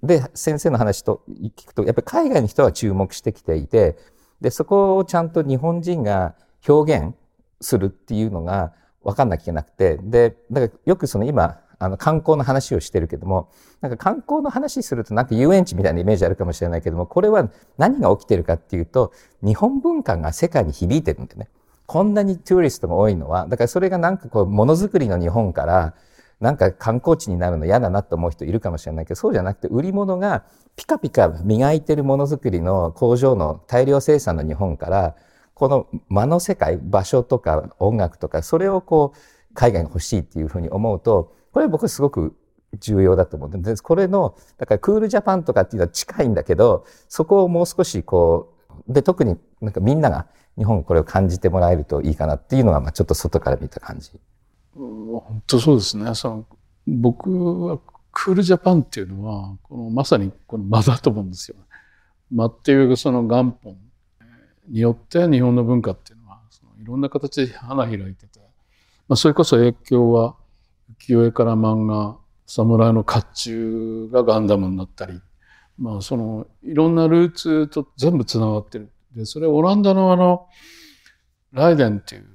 [0.02, 1.22] で、先生の話と
[1.56, 4.00] 聞くと、やっぱり海外の人は注目してきていて、
[4.42, 6.36] で、そこをちゃんと日本人が
[6.68, 7.16] 表現
[7.62, 8.74] するっていうのが
[9.04, 13.50] 分かんなきゃいけなくて、で、だからよくその今、あの観光の話をしてるけども、
[13.82, 19.12] なんか観光の話するとなんか遊園地みたいなイメージあるかもしれないけども、これは何が起きてるかっていうと、
[19.44, 21.50] 日本文化が世界に響いてるんだよね。
[21.88, 25.94] こんなにトゥーリストが多いのは、だからそれがなんかこう、ものづくりの日本から、
[26.42, 30.44] なんか観光地になるの嫌だなと思う人いるかもしれないけど、そうじゃなくて、売り物が
[30.76, 35.16] ピカピカ磨いてるものづくりの工場の大量生産の日本から、
[35.54, 42.36] この間の世界、場所とか音楽とか、それをこう、海外が欲しいっていうふうに思うと、これ僕すごく
[42.80, 48.56] 重要だと思うんで、これの、だからクールジャパンとかっていうのは近いんだけど、そこをもう少しこ
[48.88, 50.26] う、で、特になんかみんなが
[50.58, 54.12] 日本これを感じてもらえるといいかなっていうのが、まあちょっと外から見た感じ。
[54.74, 56.14] 本当そうですね。
[56.16, 56.46] その
[56.88, 57.80] 僕は
[58.12, 61.58] クールジャパンっていうのは、このまさにこの間だと思うんですよ。
[62.32, 63.78] 間っていうその元本
[64.68, 68.40] によって日本の文化っていうのは、そのいろんな形で花開いてて、
[69.08, 70.36] まあ、それこそ影響は
[71.00, 75.22] 浮世絵から漫画、侍の甲冑がガンダムになったり、
[75.78, 78.92] まあそのいろんなルーツと全部つながってる。
[79.16, 80.48] で、それオランダのあの、
[81.52, 82.28] ライデンっていう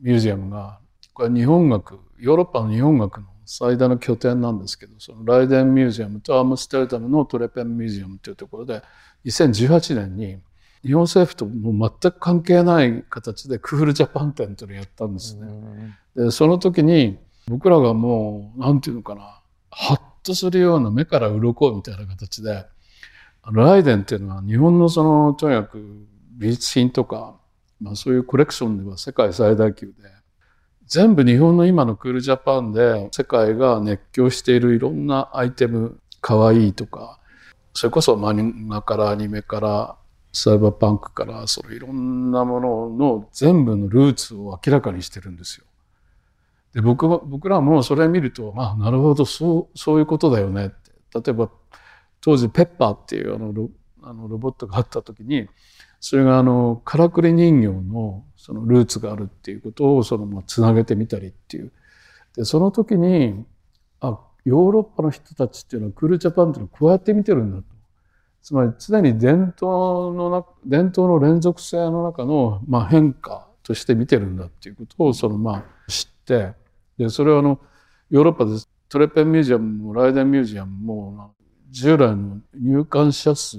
[0.00, 0.80] ミュージアムが、
[1.12, 8.82] これ日本学、ヨーロッパの日本学の最大の拠点なんですけど、そのライデンミュージアムとアムステルダムのトレペンミュージアムっていうところで、
[9.24, 10.38] 2018年に
[10.82, 15.48] 日本政府ともう全く関係ない形でクールジャパン展というのをやったんですね。
[16.16, 17.18] で、その時に
[17.48, 22.66] 僕らがもう、なんていうのかな、ハッとするような目から鱗みたいな形で、
[23.52, 26.06] ライデンっていうのは日本のその、とにかく
[26.38, 27.36] 美術品とか、
[27.80, 29.94] まあそういうコレクションでは世界最大級で、
[30.90, 37.20] 全部日本の今のクールジャパンで世界が熱狂しているいろんなアイテム、可愛いいとか、
[37.74, 39.96] それこそ漫画からアニメから
[40.32, 45.64] サイバーパンクからそのいろんなものの全部のルーツを明らかにしてるんですよ。
[46.74, 51.50] で僕は僕らもそれ見るとあなるほどそうそういうことだよねって例えば
[52.20, 53.70] 当時ペッパーっていうあのロ
[54.02, 55.48] あのロボットがあった時に
[56.00, 61.72] それがあのからくり人形のそのルーツがあるっていうことをそのまあつなげてみたりっていう。
[62.34, 63.44] でその時に
[64.00, 67.64] あヨーロッパの人たちっていうのはクールジャパンっていうのはこうやって見てるんだと。
[68.40, 76.54] つまり常に伝統の伝統の連続性の中のまあ変化として見てるんだっていうことをそのまあ知って。
[76.96, 77.60] でそれはあの
[78.08, 78.52] ヨーロッパで
[78.88, 81.34] トレペンミュージアムもライデンミュージアムも
[81.70, 83.58] 従来の入館者数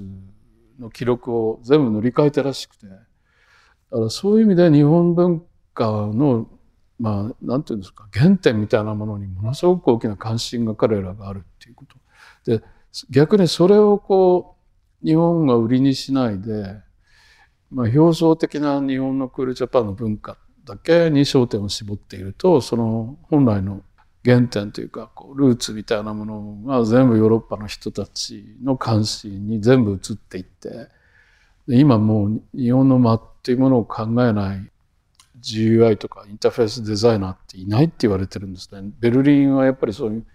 [0.80, 2.86] の記録を全部塗り替えたらしくて。
[3.92, 6.48] だからそういう意味で日本文化の
[6.98, 11.96] まあなんていうんですか原点みたいなものにものすごく大きな関心が彼らがあるっていうこと。
[12.44, 12.64] で
[13.10, 14.56] 逆にそれをこ
[15.02, 16.80] う日本が売りにしないで、
[17.70, 23.82] まあ、表層的な日本のクールジャパンの文化だけに焦点を絞っているとその本来の
[24.24, 30.88] 原点というかこうルーツみたいなものが全部ヨーロッパの人たちの関心に全部移っていって
[31.66, 34.70] 今もう日本の間っていうものを考えない。
[35.40, 38.92] GUI とかインターフェースデザイナーっていないって言われてるんですね。
[39.00, 40.26] ベルリンはやっぱりそういう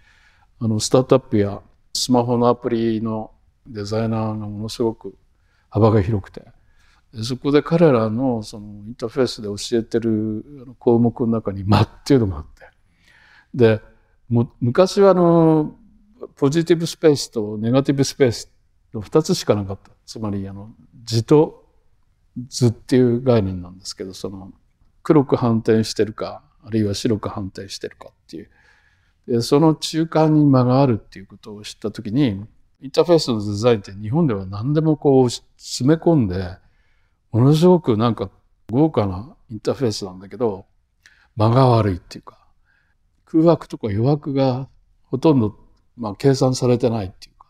[0.60, 1.62] あのスタートアップや
[1.94, 3.30] スマホのアプリの
[3.66, 5.16] デザイナーがものすごく
[5.70, 6.44] 幅が広くて。
[7.22, 12.68] そこで彼らのそのインターフェースで教えてる項目の中に「間」っていうのがあって。
[13.54, 13.80] で
[14.60, 15.74] 昔はあの
[16.36, 18.52] ポジティブスペースとネガティブスペース
[18.92, 19.90] の2つしかなかった。
[20.04, 20.70] つまりあの
[21.02, 21.67] 字と
[22.48, 24.52] 図っていう概念なんですけどその
[25.02, 28.50] 黒く反転してるかあるいは白く反転してるかっていう。
[29.26, 32.44] でその中間に間があるっていうことを知った時に
[32.80, 36.56] インターフェースのデザインって日本では何でもこう詰め込んで
[37.30, 38.30] ものすごくなんか
[38.70, 40.64] 豪華なインターフェースなんだけど
[41.36, 42.38] 間が悪いっていうか
[43.26, 44.68] 空白とか余白が
[45.04, 45.58] ほとんど、
[45.96, 47.46] まあ、計算されてないっていうか。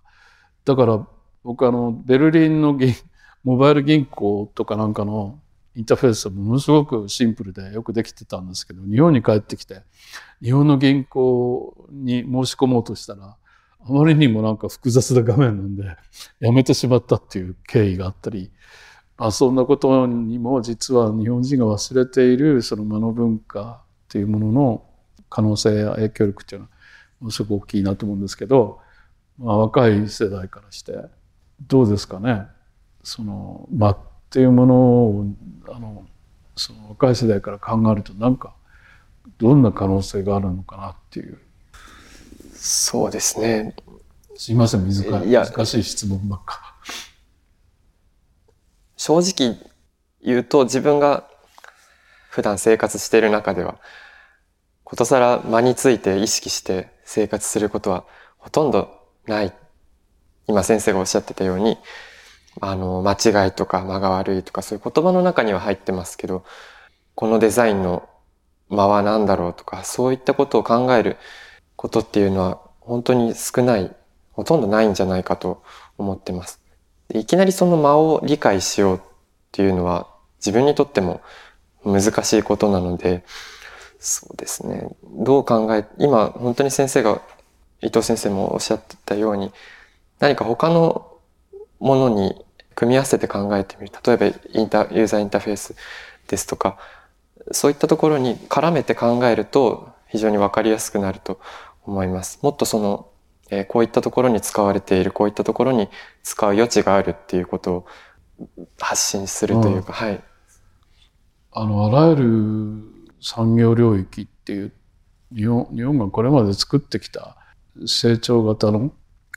[0.65, 1.07] だから
[1.45, 2.77] 僕あのベルリンの
[3.45, 5.41] モバイル銀行とかなんかの
[5.75, 9.83] インターフェースはものすごくシンプルでよくできてたんですけど日本に帰ってきて
[10.43, 13.37] 日本の銀行に申し込もうとしたら
[13.81, 15.97] あまりにもなんか複雑な画面なんで
[16.41, 18.51] やめてしまったっていう経緯があったり、
[19.17, 24.85] まあ、そんなことにも実は日本人が忘れているその間の文化っていうものの
[25.31, 26.73] 可能性や影響力っていうのは
[27.21, 28.81] ものすごく大きいなと思うんですけど、
[29.39, 30.97] まあ、若い世代からして
[31.61, 32.47] どうですかね？
[33.03, 33.99] その間っ
[34.31, 35.27] ていうものを
[35.69, 36.07] あの
[36.57, 38.55] その若い世代から考えるとなんか
[39.39, 41.39] どんな可能性があるのかなっていう。
[42.55, 43.75] そうですね。
[44.37, 46.75] すいません、難しい難しい質問ばっか。
[48.97, 49.57] 正直
[50.23, 51.29] 言うと自分が
[52.31, 53.79] 普段生活している中では
[54.85, 58.05] ことさら間について意識して生活することは
[58.39, 58.91] ほとんど
[59.27, 59.53] ない。
[60.47, 61.77] 今先生がおっしゃってたように、
[62.61, 66.45] あの、間違いとか間が悪いとかそういう言葉の中には入ってますけど、
[67.15, 68.09] このデザインの
[68.69, 71.17] 間は何だろうとか、そういったことを考える
[71.77, 73.95] ことっていうのは本当に少ない、
[74.33, 75.63] ほとんどないんじゃないかと
[75.97, 76.61] 思ってます。
[77.15, 79.01] いきなりその間を理解しようっ
[79.53, 80.07] ていうのは
[80.41, 81.21] 自分にとっても
[81.85, 83.25] 難しいことなので、
[83.99, 84.89] そうですね。
[85.03, 87.21] どう考え、今本当に先生が、
[87.81, 89.53] 伊藤先生もおっしゃってたように、
[90.21, 91.17] 何か他の
[91.81, 92.45] ものに
[92.79, 93.93] 組み合わせて考えてみる。
[94.07, 95.75] 例えばインタユーザーインターフェース
[96.29, 96.79] ですとか、
[97.51, 101.41] そういったところに絡めて考えると非常にわかりやすくなると
[101.83, 102.39] 思います。
[102.41, 103.09] もっとその、
[103.51, 105.89] えー、こういったところに使われている、こういったところに
[106.23, 107.87] 使う余地があるっていうことを
[108.79, 110.23] 発信するというか、はい。
[111.51, 112.83] あの、あらゆる
[113.21, 114.73] 産業領域っていう、
[115.35, 117.37] 日本日本がこれまで作ってきた
[117.87, 118.93] 成長型の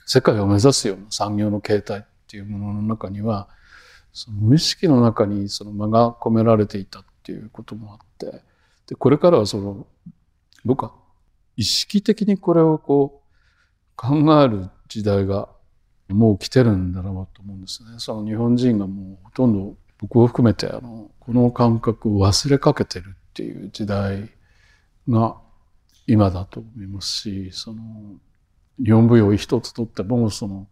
[0.06, 3.46] 世界を目指すような産業の形態っていうものの中には、
[4.14, 8.40] その無意識の中にその間が込められていたっていうこともあって、
[8.86, 9.86] で、これからはその、
[10.64, 10.94] 僕は
[11.58, 15.50] 意識的にこれをこう考える時代が
[16.08, 17.90] もう来てるんだろうと思うんですね。
[17.98, 24.30] その日本人がもうほとんど僕を含めてあのこの感覚を忘れかけてるっていう時代
[25.06, 25.36] が
[26.06, 27.82] 今だと思いますし、その
[28.82, 30.66] 日本舞踊一つとってもその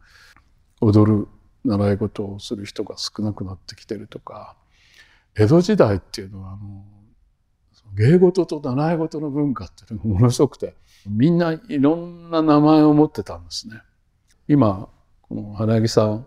[0.80, 1.28] 踊る
[1.64, 4.56] 習い事をする人が少なくなってきてるとか
[5.36, 6.84] 江戸時代っていうのはあの
[7.94, 10.74] 芸事と習い事の文化っていうのがものすごくて
[11.06, 13.80] みんないろんな名前を持ってたんですね。
[14.48, 14.88] 今
[15.22, 16.26] この花柳さん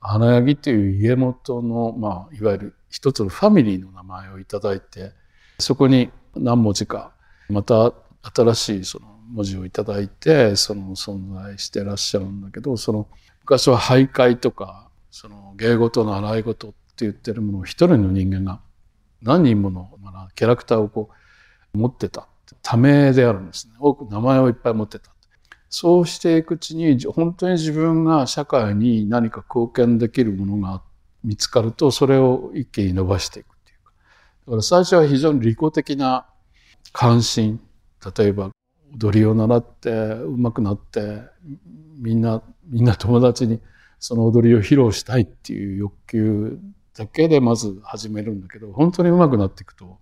[0.00, 5.12] 花柳っていう家元の、まあ、いわゆる一つのファミリーの名前をいただいて
[5.58, 7.12] そこに何文字か
[7.48, 7.92] また
[8.34, 13.08] 新しいその文字をいただいてその存在してらっしゃるんだけどその
[13.44, 18.60] 昔は徘徊とかその芸事の習い事って言ってるものを一人の人間が
[19.22, 21.10] 何人もの、まあ、キャラクターをこ
[21.74, 22.26] う持ってた
[22.62, 23.74] 多名であるんですね。
[23.78, 25.10] 多く名前をいっぱい持ってた
[25.68, 30.82] そうしていくうちに本当に自分が社会に何か貢献できるものが
[31.22, 33.92] 見つかるとそれを一気に伸ばしていくっていうか。
[34.46, 36.26] だから最初は非常に利己的な
[36.92, 37.60] 関心。
[38.16, 38.50] 例えば
[38.96, 41.22] 踊りを習って上手くなって
[41.98, 43.60] みんなみんな友達に
[43.98, 46.58] その踊りを披露したいっていう欲求
[46.96, 49.98] だけでまず始めるんだけど本当に上手くなっていくと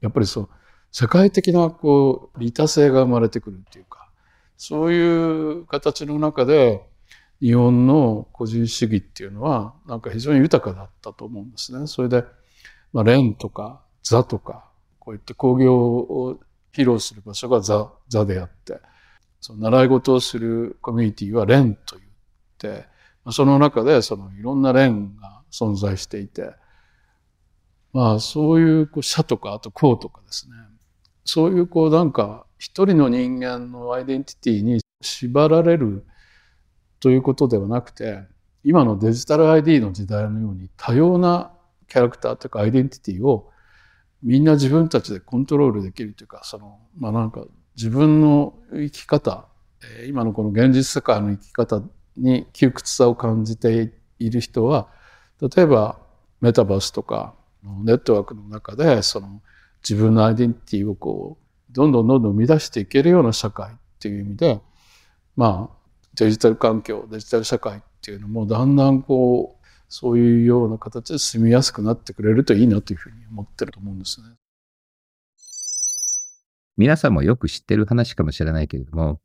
[0.00, 0.48] やっぱりそう
[0.92, 4.08] 社会的なこう利他性が生まれてくるっていうか
[4.56, 6.82] そういう形の中で
[7.40, 11.86] 日本の個人主義っていうのはなんか非常に豊かだったと思うんですね。
[11.86, 12.24] それで、
[12.92, 14.64] まあ、連とか座とか
[14.98, 16.38] こういって工業を
[16.72, 18.80] 披露する場所が座座であって、
[19.46, 22.86] その習い事をするコミュニティは連と言って、
[23.30, 26.54] その中でそのいろんな連が存在していて、
[27.92, 30.56] まあそういうこう社とかあと公とかですね、
[31.26, 36.06] そういうこうなんか一人の人間のアイデンティティに縛られる
[36.98, 38.22] ということではなくて、
[38.62, 41.52] 今のデジタル ID の時代のように多様な
[41.86, 43.50] キャラクターというかアイデンティティを
[44.22, 47.44] みんな自分たちでコントロールできるというかそのまあなんか
[47.76, 49.46] 自分の生き方
[50.06, 51.82] 今のこの現実世界の生き方
[52.16, 54.88] に窮屈さを感じている人は
[55.40, 55.98] 例えば
[56.40, 59.40] メタバースとかネットワークの中でその
[59.82, 64.60] 自分のアイデンティティをこうどんどんどんどん生み出していけるような社会っていう意味で
[65.36, 65.76] まあ
[66.14, 74.26] デジタル環境デジタル社会っていうのもだんだんこうそういうような形で住みやすくなってくれるといいなというふうに思ってると思うんですね。
[76.76, 79.20] 皆さんもよく知ってる話かもしれないけれども、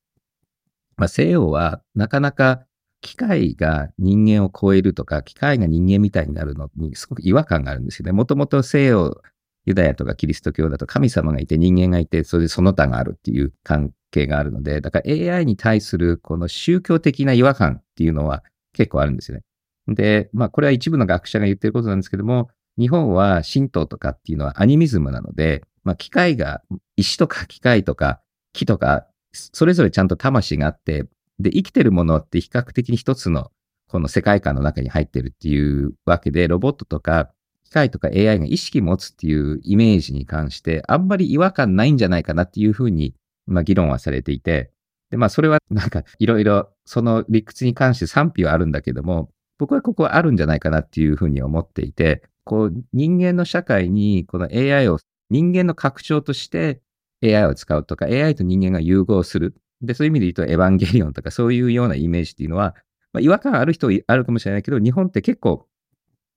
[0.98, 2.66] まあ、西洋はなかなか
[3.02, 8.12] 機械が人間を超えるとか、機械が人間みたいになるのにすごく違和感があるんですよね。
[8.12, 9.22] もともと西洋、
[9.66, 18.44] ユダヤとかキリスト教だと神様がいて人間がいて、それでその他があるっていう関係があるので、だから AI に対するこの宗教的な違和感っていうのは
[18.74, 19.44] 結構あるんですよね。
[19.88, 26.62] で、まあ、これは一部の学者が言ってることなんですけども、日本は神道とかっていうのはアニミズムなので、まあ、機械が、
[26.96, 28.22] 石とか機械とか
[28.54, 31.06] 木とか、それぞれちゃんと魂があって、
[31.40, 33.52] で、生きてるものって比較的に一つの
[33.88, 37.32] この世界観の中に入ってるっていうわけで、ロボットとか
[37.70, 43.14] 機械とか AI が意識持つっていうイメージに関して、あんまり違和感ないんじゃないかなっていうふうに、
[43.46, 44.72] まあ、議論はされていて、
[45.12, 54.98] で、まあ、それはなんかいろいろその理屈に関して賛否はあるんだけども、僕はここはあるんじゃないかなっていうふうに思っていて、こう人間の社会にこの AI を
[55.30, 56.82] 人間の拡張として
[57.24, 59.56] AI を使うとか AI と人間が融合する。
[59.82, 62.76] で、そういう意味で言うとエヴァンゲリオンとかそういうようなイメージっていうのは、
[63.14, 65.68] まあ、違和感ある人あるかもしれないけど、日本って結構、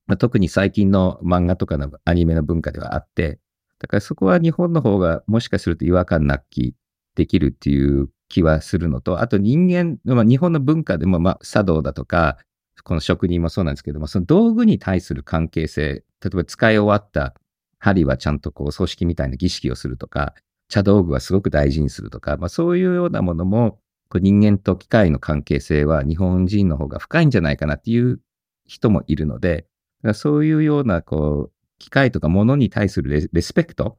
[0.07, 3.39] まあ、特に最近の漫画とかのアニメの文化ではあって、
[3.79, 6.75] だからそこは日本の方がもしかすると違和感なき
[7.17, 12.39] できるっていう気はするのと、あと人間、まあ、日本の文化でも、まあ、茶道だとか、
[12.85, 17.35] この職人もそうなんですけども、その道具に対する関係性、例えば使い終わった
[17.83, 20.35] 針はちゃんとこう葬式みたいな儀式をするとか、
[20.69, 28.21] 茶道具はすごく大事にするとか、まあ、そういうようなものも、こう人間と機械の関係性は日本人の方が深いんじゃないかなっていう
[28.67, 33.99] 人もいるので、だからそういうような、こう、機械とか物に対するレレスペクト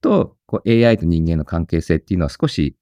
[0.00, 2.76] と、こう AI と人間の関係性っていうのは少し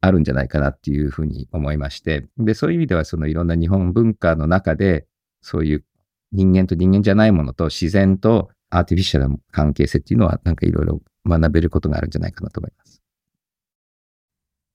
[0.00, 5.06] あるんじゃないかなっていうふうに思いまして、で、そういう意味ではそのいろんな日本文化の中で、
[5.40, 5.84] そういう
[6.32, 13.02] 人間と人間じゃないものと自然とアーティフィシャルな関係性っていうのはなんかいろいろ学べることがあるんじゃないかなと思います。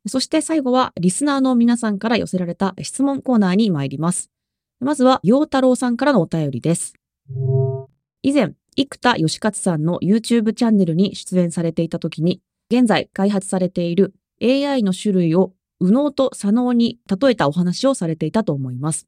[0.07, 4.33] そして最後はリスナーの皆さんから寄せられた質問コーナーに参ります。
[4.83, 6.93] まずは、陽太郎さんからのお便りです。
[8.21, 19.07] 以前、生田義勝さんの YouTube チャンネルに出演されていたときに、現在開発されている AI の種類を右脳と左脳に例えたお話をされていたと思います。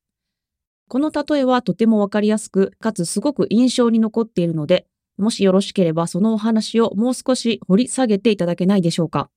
[0.87, 9.29] この例えはとてもわかりやすく、かつすごく印象に残っているので、もしよろしければそのお話をもう少し掘り下げていただけないでしょうか。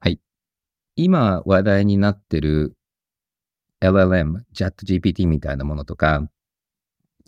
[0.00, 0.20] はい
[0.94, 2.76] 今話題になってる
[3.80, 6.28] LLM、ChatGPT みたいなものとか、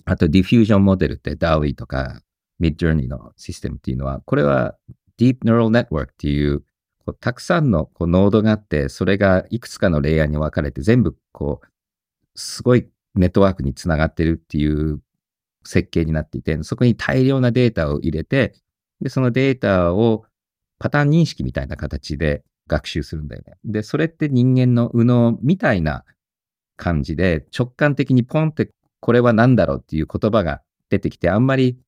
[0.05, 2.23] あとディフュージョンモデルって DALI とか
[2.61, 4.77] Midjourney のシステムっていうのは、これは
[5.19, 6.61] Deep Neural Network っていう、
[7.05, 11.67] こうたくさんのこうノードがあって、それがいくつかのレイヤーに分かれて、全部こう、
[12.39, 15.01] すごいネットワークにつながってるっていう
[15.65, 18.55] 設計になっていて、そこに大量なデータを入れて、
[19.01, 20.25] で、そのデータを
[20.79, 23.55] パターン認識みたいな形で学習するんだよね。
[23.65, 26.05] で、それって人間の右脳みたいな
[26.77, 28.71] 感じで直感的にポンって
[29.01, 31.79] これは何だろうっていう言葉が出てきて、あんまり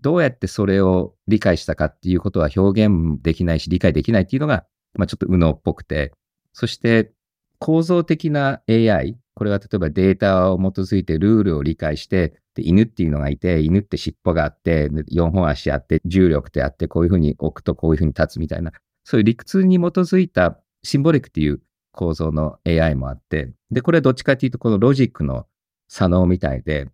[0.00, 6.12] どうやってそれを理解したかっていうことは表現できないし理解できないっていうのが、まあちょっと右脳っぽくて、
[6.52, 7.12] そして
[7.58, 18.72] 構造的な AI、これは例えばデータを基づいてルールを理解して、犬っていうのがいて、犬って尻尾があって、4本足あって、重力ってあって、こういうふうに置くとこういうふうに立つみたいな、
[19.04, 21.60] そういう理屈に基づいた symbolic っていう
[21.92, 25.46] 構造の AI もあって、で、これはどっちかっていうと、このロジックの
[25.88, 26.88] 左脳みたいで、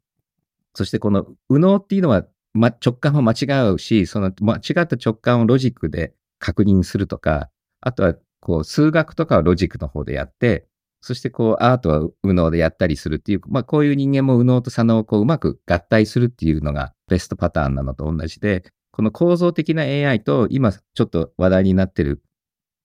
[0.74, 7.48] そしてこの右脳っていうのは、ま、直感も間違うし、その間違った直感をロジックで確認するとか、
[7.80, 8.14] あとは
[8.44, 10.66] こう数学とかはロジックの方でやって、
[11.00, 22.22] そしてこうアートは右脳でやったりするっていう、まあこういう人間も右脳と左脳をこううまく合体するっていうのがベストパターンなのと同じで、この構造的な AI と今ちょっと話題になってる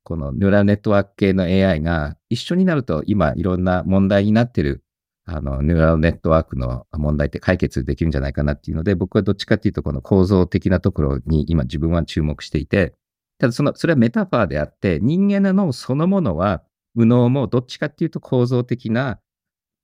[0.04, 4.84] このニューラルネットワーク系の AI が一緒になると今いろんな問題になってる
[5.26, 12.96] あのニューラルネットワークの問題って解決できるんじゃないかなっていうので僕はどっちかっていうとこの構造的なところに今自分は注目していて
[13.40, 16.64] ただそのそれはメタファーであって人間の脳そのものは
[16.96, 19.20] 右脳もどっちかっていうと構造的な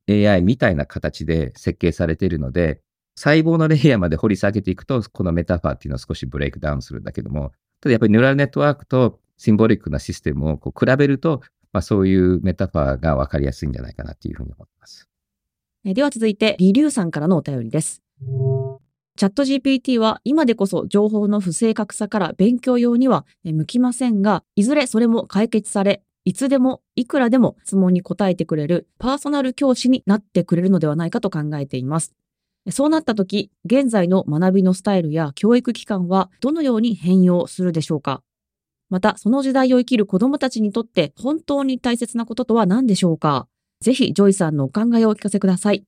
[0.10, 2.82] AI みたいな形で設計されているので
[3.18, 11.42] 細胞のレイヤーまで掘り下げていくと、このメタファーっていうのは少し break down するんだけども、ただやっぱりニューラルネットワークと symbolic なシステムをこう比べると、
[11.72, 15.10] まあ、そういうメタファーが分かりやすいんじゃないかなっていうふうに思います。
[15.86, 18.02] では続いて、リリュウさんからのお便りです。
[19.18, 32.14] チャット GPT は今でこそ情報の不正確さから勉強用には向きませんが、いずれそれも解決され、いつでもいくらでも質問に答えてくれるパーソナル教師になってくれるのではないかと考えています。
[32.72, 38.22] そうなったとき、現在の学びのスタイルや教育機関はどのように変容するでしょうか
[38.90, 43.48] また、その時代を生きる子供たちにとって本当に大切なこととは何でしょうか
[43.80, 45.72] ぜひ、ジョイさんのお考えをお聞かせくださ。
[45.72, 45.86] い。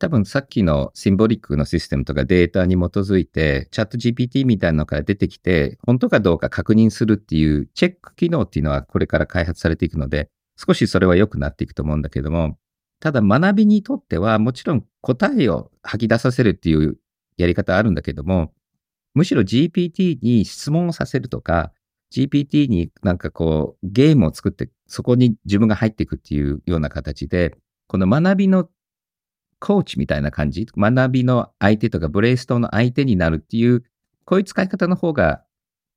[0.00, 12.56] 多分さっきのシンボリックのシステムとかデータに基づいて、 ChatGPT みたいなのから出てきて、本当かどうか確認するっていうチェック機能っていうのはこれから開発されていくので、少しそれは良くなっていくと思うんだけども、
[12.98, 16.96] ただ学びにとってはもちろん答えを吐き出させるっていう
[17.36, 18.54] やり方あるんだけども、
[19.12, 21.72] むしろ GPT に質問をさせるとか、
[22.10, 27.54] GPT になんかこうゲームを作ってそこに自分が入っていくっていうような形で、
[27.86, 28.66] この学びの
[29.60, 33.84] コーチみたいな感じ、学びの相手とかブレイストの相手になるっていう、
[34.24, 35.42] こういう使い方の方が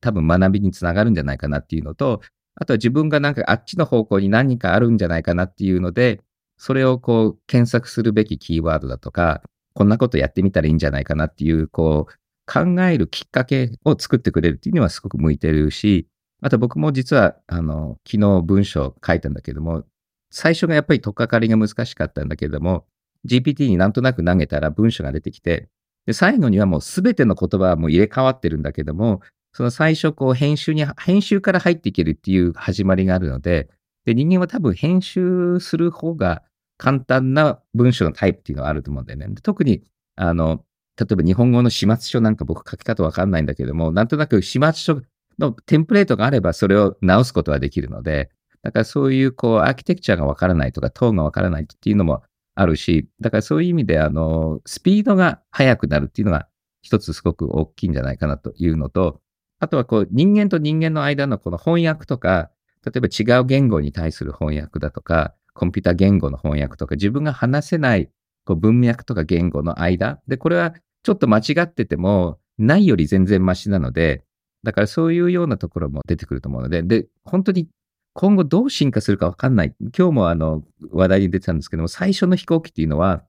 [0.01, 2.22] 多分学びにつながるんじゃないかなっていうのと、
[2.55, 6.22] あとは自分がなんかあっちの方向に何かあるんじゃないかなっていうので、
[6.57, 9.41] それをこう検索するべきキーワードだとか、
[9.74, 12.14] こんなことやってみたらいいんじゃないかなっていう、こう
[12.45, 16.07] 考えるきっかけを作ってくれるっていうのはすごく向いてるし、
[16.41, 19.86] あと僕も実は、あの、昨日文章書いたんだけども、
[20.30, 22.86] 最初がやっぱり取っかかりが難しかったんだけども、
[23.26, 25.70] GPT になんとなく投げたら文章が出てきて、
[26.06, 29.22] で、最後にはもうすべての言葉はもう入れ替わってるんだけども、
[29.54, 33.70] その最初こう編集に、編集から入っていけるっていう始まりがあるので、
[34.06, 36.44] で、人間は多分編集する方が
[36.78, 39.28] 簡単な文章のタイプっていうのはあると思うんだよね。
[39.42, 39.84] 特に、
[40.16, 40.64] あの、
[41.00, 45.02] 例えば日本語の始末書なんか僕書き方わかんないんだけども、なんとなく始末書
[45.40, 48.30] のテンプレートがあればそれを直すことはできるので、
[48.62, 52.24] だからそういうこうアーキテクチャがわからないとかトーンがわからないっていうのも
[52.56, 56.47] あるし、だからそういう意味で、あの、スピードが速くなるっていうのが
[56.82, 59.22] 一つすごく大きいんじゃないかなというのと、
[59.60, 62.51] あとはこう人間と人間の間のこの翻訳とか、
[62.86, 68.10] 例えば違う言語に対する翻訳だとか、コンピュータ言語の翻訳とか、自分が話せない
[68.45, 70.20] こう文脈とか言語の間。
[70.28, 70.74] で、これは
[71.04, 74.24] ちょっと間違ってても、ないより全然マシなので、
[74.64, 77.68] だからそういうようなところも出てくると思うので、で、本当に
[78.14, 79.76] 今後どう進化するかわかんない。
[79.97, 83.24] 今日もあの話題に出てたんですけども、最初の飛行機っていうのは、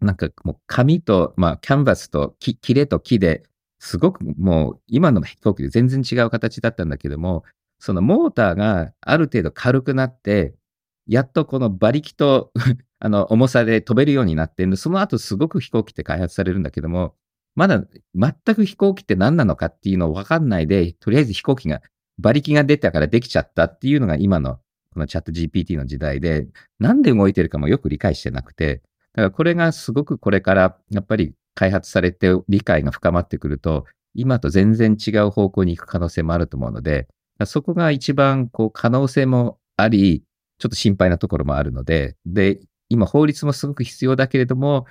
[0.00, 3.44] なんかもう紙と、まあキャンバスと、切れと木で、
[3.78, 7.44] すごくもう今の飛行機で全然違う形だったんだけども、
[7.78, 10.54] そのモーターがある程度軽くなって、
[11.06, 12.52] やっとこの馬力と
[13.00, 17.14] あの重さで飛べるようになってんで、その後すごく飛行機って開発されるんだけども、
[17.54, 17.84] まだ
[18.14, 21.82] 全く飛行機って何なのかっていうのを分かんないで、とりあえず飛行機が
[22.18, 24.58] 馬力が出たからできちゃったっていうのが今の
[24.92, 26.46] このチャット GPT の時代で、
[26.78, 28.82] なんで動いてるかもよく理解してなくて、
[29.14, 37.08] だからこれがすごくこれからやっぱり開発されて理解が深まってくると、今と全然違う方向に行く可能性もあると思うので、
[37.46, 40.22] そこが一番こう可能性もあり、
[40.58, 44.86] ちょっと心配なところもあるので、で、今法律もすごく必要だけれども、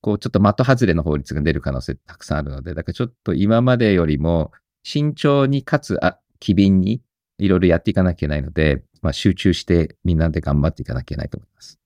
[0.00, 4.52] こうちょっと的外れの法律が出る可能性たくさんあるので、だからちょっと今までよりも
[4.84, 7.02] 慎重にかつあ機敏に
[7.38, 11.80] いろいろやっていかなきゃいけないので、まあ、集中してみんなで頑張っていかなきゃいけないと思います。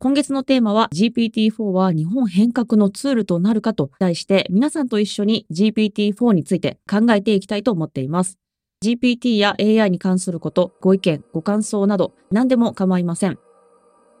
[0.00, 8.38] 今月のテーマは GPT-4 は日本変革のツールとなるかと題して皆さんと一緒に GPT-4 について考えていきたいと思っています。
[8.84, 13.38] GPT や AI に関すること、ご意見、ご感想など何でも構いません。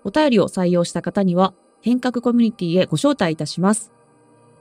[0.04, 3.92] お便りを採用した方には変革コミュニティへご招待いたします。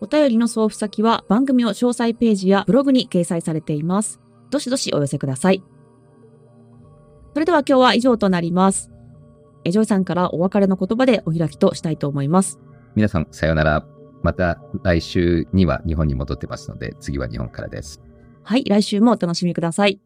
[0.02, 4.20] お便りの送付先は番組の詳細ページやブログに掲載されています。
[4.50, 5.64] どしどしお寄せください。
[7.34, 8.92] それでは今日は以上となります。
[9.64, 12.60] えジョイさんからお別れの言葉でお開きとしたいと思います。
[12.96, 13.86] 皆さん、さようなら。
[14.24, 18.02] また来週には日本に戻ってますので、次は日本からです。
[18.44, 20.00] はい、来週もお楽しみください。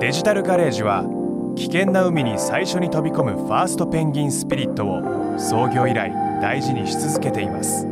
[0.00, 1.04] デジタルガレージは
[1.56, 6.10] 危険な海に最初に飛び込むファーストペンギンスピリットを創業以来
[6.40, 7.91] 大事にし続けています。